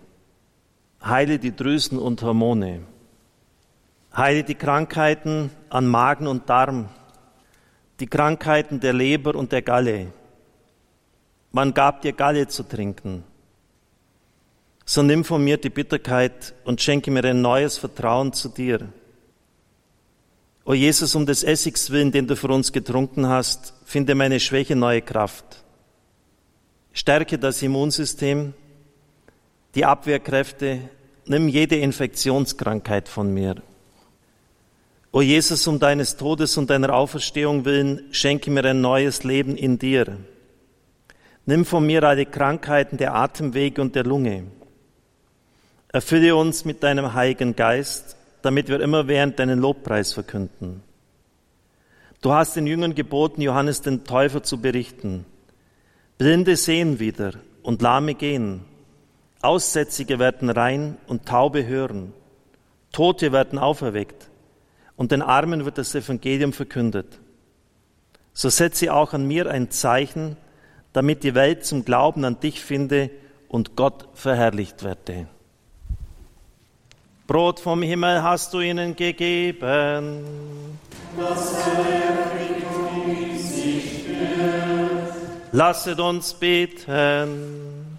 Heile 1.04 1.38
die 1.38 1.54
Drüsen 1.54 1.98
und 1.98 2.22
Hormone. 2.22 2.80
Heile 4.16 4.42
die 4.42 4.54
Krankheiten 4.54 5.50
an 5.68 5.86
Magen 5.86 6.26
und 6.26 6.48
Darm, 6.48 6.88
die 8.00 8.06
Krankheiten 8.06 8.80
der 8.80 8.94
Leber 8.94 9.34
und 9.34 9.52
der 9.52 9.62
Galle. 9.62 10.12
Man 11.50 11.74
gab 11.74 12.00
dir 12.00 12.12
Galle 12.12 12.48
zu 12.48 12.62
trinken. 12.62 13.24
So 14.86 15.02
nimm 15.02 15.24
von 15.24 15.44
mir 15.44 15.58
die 15.58 15.70
Bitterkeit 15.70 16.54
und 16.64 16.80
schenke 16.80 17.10
mir 17.10 17.24
ein 17.24 17.42
neues 17.42 17.76
Vertrauen 17.76 18.32
zu 18.32 18.48
dir. 18.48 18.88
O 20.64 20.74
Jesus, 20.74 21.14
um 21.16 21.26
des 21.26 21.42
Essigs 21.42 21.90
willen, 21.90 22.12
den 22.12 22.28
du 22.28 22.36
für 22.36 22.48
uns 22.48 22.72
getrunken 22.72 23.26
hast, 23.28 23.74
finde 23.84 24.14
meine 24.14 24.38
Schwäche 24.38 24.76
neue 24.76 25.02
Kraft. 25.02 25.64
Stärke 26.92 27.38
das 27.38 27.62
Immunsystem, 27.62 28.54
die 29.74 29.84
Abwehrkräfte, 29.84 30.78
nimm 31.26 31.48
jede 31.48 31.76
Infektionskrankheit 31.76 33.08
von 33.08 33.32
mir. 33.34 33.56
O 35.10 35.20
Jesus, 35.20 35.66
um 35.66 35.78
deines 35.78 36.16
Todes 36.16 36.56
und 36.56 36.70
deiner 36.70 36.94
Auferstehung 36.94 37.64
willen, 37.64 38.04
schenke 38.12 38.50
mir 38.50 38.64
ein 38.64 38.80
neues 38.80 39.24
Leben 39.24 39.56
in 39.56 39.78
dir. 39.78 40.16
Nimm 41.44 41.64
von 41.64 41.84
mir 41.84 42.04
alle 42.04 42.24
Krankheiten 42.24 42.98
der 42.98 43.14
Atemwege 43.14 43.82
und 43.82 43.96
der 43.96 44.04
Lunge. 44.04 44.44
Erfülle 45.88 46.36
uns 46.36 46.64
mit 46.64 46.82
deinem 46.82 47.14
Heiligen 47.14 47.56
Geist, 47.56 48.16
damit 48.42 48.68
wir 48.68 48.80
immer 48.80 49.08
während 49.08 49.38
deinen 49.38 49.58
Lobpreis 49.58 50.12
verkünden. 50.12 50.82
Du 52.20 52.32
hast 52.32 52.54
den 52.54 52.66
Jüngern 52.66 52.94
geboten, 52.94 53.42
Johannes 53.42 53.80
den 53.80 54.04
Täufer 54.04 54.42
zu 54.42 54.60
berichten. 54.60 55.24
Blinde 56.18 56.56
sehen 56.56 57.00
wieder 57.00 57.32
und 57.62 57.82
Lahme 57.82 58.14
gehen. 58.14 58.64
Aussätzige 59.40 60.18
werden 60.18 60.50
rein 60.50 60.96
und 61.08 61.26
Taube 61.26 61.66
hören. 61.66 62.12
Tote 62.92 63.32
werden 63.32 63.58
auferweckt 63.58 64.28
und 64.96 65.10
den 65.10 65.22
Armen 65.22 65.64
wird 65.64 65.78
das 65.78 65.94
Evangelium 65.94 66.52
verkündet. 66.52 67.18
So 68.34 68.48
setze 68.48 68.94
auch 68.94 69.14
an 69.14 69.26
mir 69.26 69.50
ein 69.50 69.70
Zeichen, 69.70 70.36
damit 70.92 71.24
die 71.24 71.34
Welt 71.34 71.64
zum 71.64 71.84
Glauben 71.84 72.24
an 72.24 72.38
dich 72.38 72.60
finde 72.60 73.10
und 73.48 73.76
Gott 73.76 74.08
verherrlicht 74.14 74.84
werde. 74.84 75.26
Brot 77.26 77.60
vom 77.60 77.82
Himmel 77.82 78.22
hast 78.22 78.52
du 78.52 78.60
ihnen 78.60 78.96
gegeben. 78.96 80.24
Lasset 85.52 86.00
uns 86.00 86.34
beten. 86.34 87.98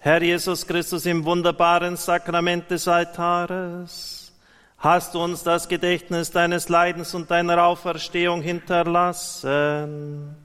Herr 0.00 0.22
Jesus 0.22 0.66
Christus, 0.66 1.06
im 1.06 1.24
wunderbaren 1.24 1.96
Sakrament 1.96 2.70
des 2.70 2.88
Altares 2.88 4.32
hast 4.78 5.14
du 5.14 5.22
uns 5.22 5.42
das 5.42 5.68
Gedächtnis 5.68 6.30
deines 6.30 6.68
Leidens 6.68 7.14
und 7.14 7.30
deiner 7.30 7.64
Auferstehung 7.64 8.42
hinterlassen. 8.42 10.36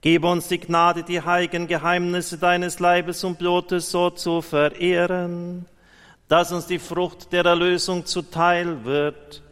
Gib 0.00 0.24
uns 0.24 0.48
die 0.48 0.58
Gnade, 0.58 1.04
die 1.04 1.22
heiligen 1.22 1.68
Geheimnisse 1.68 2.38
deines 2.38 2.80
Leibes 2.80 3.22
und 3.24 3.38
Blutes 3.38 3.90
so 3.90 4.10
zu 4.10 4.42
verehren, 4.42 5.66
dass 6.28 6.52
uns 6.52 6.66
die 6.66 6.78
Frucht 6.78 7.32
der 7.32 7.44
Erlösung 7.44 8.06
zuteil 8.06 8.84
wird, 8.84 9.42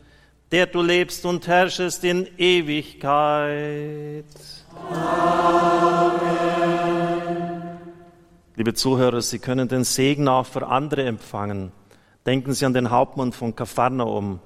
der 0.50 0.66
du 0.66 0.83
lebst 0.83 1.24
und 1.26 1.46
herrschest 1.46 2.02
in 2.04 2.26
Ewigkeit. 2.38 4.24
Liebe 8.56 8.74
Zuhörer, 8.74 9.22
Sie 9.22 9.38
können 9.38 9.68
den 9.68 9.85
Segen 9.85 10.28
auch 10.28 10.46
für 10.46 10.66
andere 10.66 11.04
empfangen. 11.04 11.72
Denken 12.26 12.52
Sie 12.52 12.66
an 12.66 12.74
den 12.74 12.90
Hauptmann 12.90 13.33
von 13.33 13.54
Kapharnaum. 13.54 14.40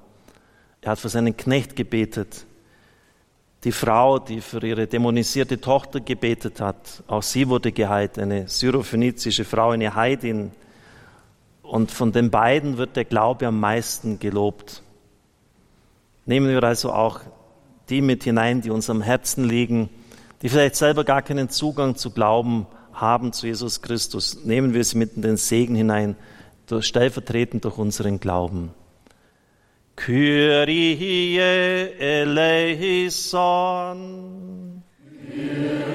Er 0.80 0.92
hat 0.92 0.98
für 0.98 1.08
seinen 1.08 1.36
Knecht 1.36 1.74
gebetet. 1.74 2.46
Die 3.64 3.72
Frau, 3.72 4.18
die 4.18 4.42
für 4.42 4.64
ihre 4.64 4.86
dämonisierte 4.86 5.58
Tochter 5.58 6.00
gebetet 6.00 6.60
hat, 6.60 7.02
auch 7.06 7.22
sie 7.22 7.48
wurde 7.48 7.72
geheilt, 7.72 8.18
eine 8.18 8.46
syrophönizische 8.46 9.46
Frau, 9.46 9.70
eine 9.70 9.94
Heidin. 9.94 10.52
Und 11.74 11.90
von 11.90 12.12
den 12.12 12.30
beiden 12.30 12.78
wird 12.78 12.94
der 12.94 13.04
Glaube 13.04 13.48
am 13.48 13.58
meisten 13.58 14.20
gelobt. 14.20 14.84
Nehmen 16.24 16.46
wir 16.48 16.62
also 16.62 16.92
auch 16.92 17.22
die 17.88 18.00
mit 18.00 18.22
hinein, 18.22 18.60
die 18.60 18.70
uns 18.70 18.88
am 18.90 19.02
Herzen 19.02 19.42
liegen, 19.42 19.90
die 20.40 20.48
vielleicht 20.48 20.76
selber 20.76 21.02
gar 21.02 21.20
keinen 21.20 21.48
Zugang 21.48 21.96
zu 21.96 22.12
Glauben 22.12 22.68
haben 22.92 23.32
zu 23.32 23.48
Jesus 23.48 23.82
Christus, 23.82 24.44
nehmen 24.44 24.72
wir 24.72 24.84
sie 24.84 24.98
mit 24.98 25.16
in 25.16 25.22
den 25.22 25.36
Segen 25.36 25.74
hinein, 25.74 26.14
durch, 26.68 26.86
stellvertretend 26.86 27.64
durch 27.64 27.76
unseren 27.76 28.20
Glauben. 28.20 28.70
Kyrie 29.96 31.36
eleison. 31.98 32.84
Kyrie 35.28 35.93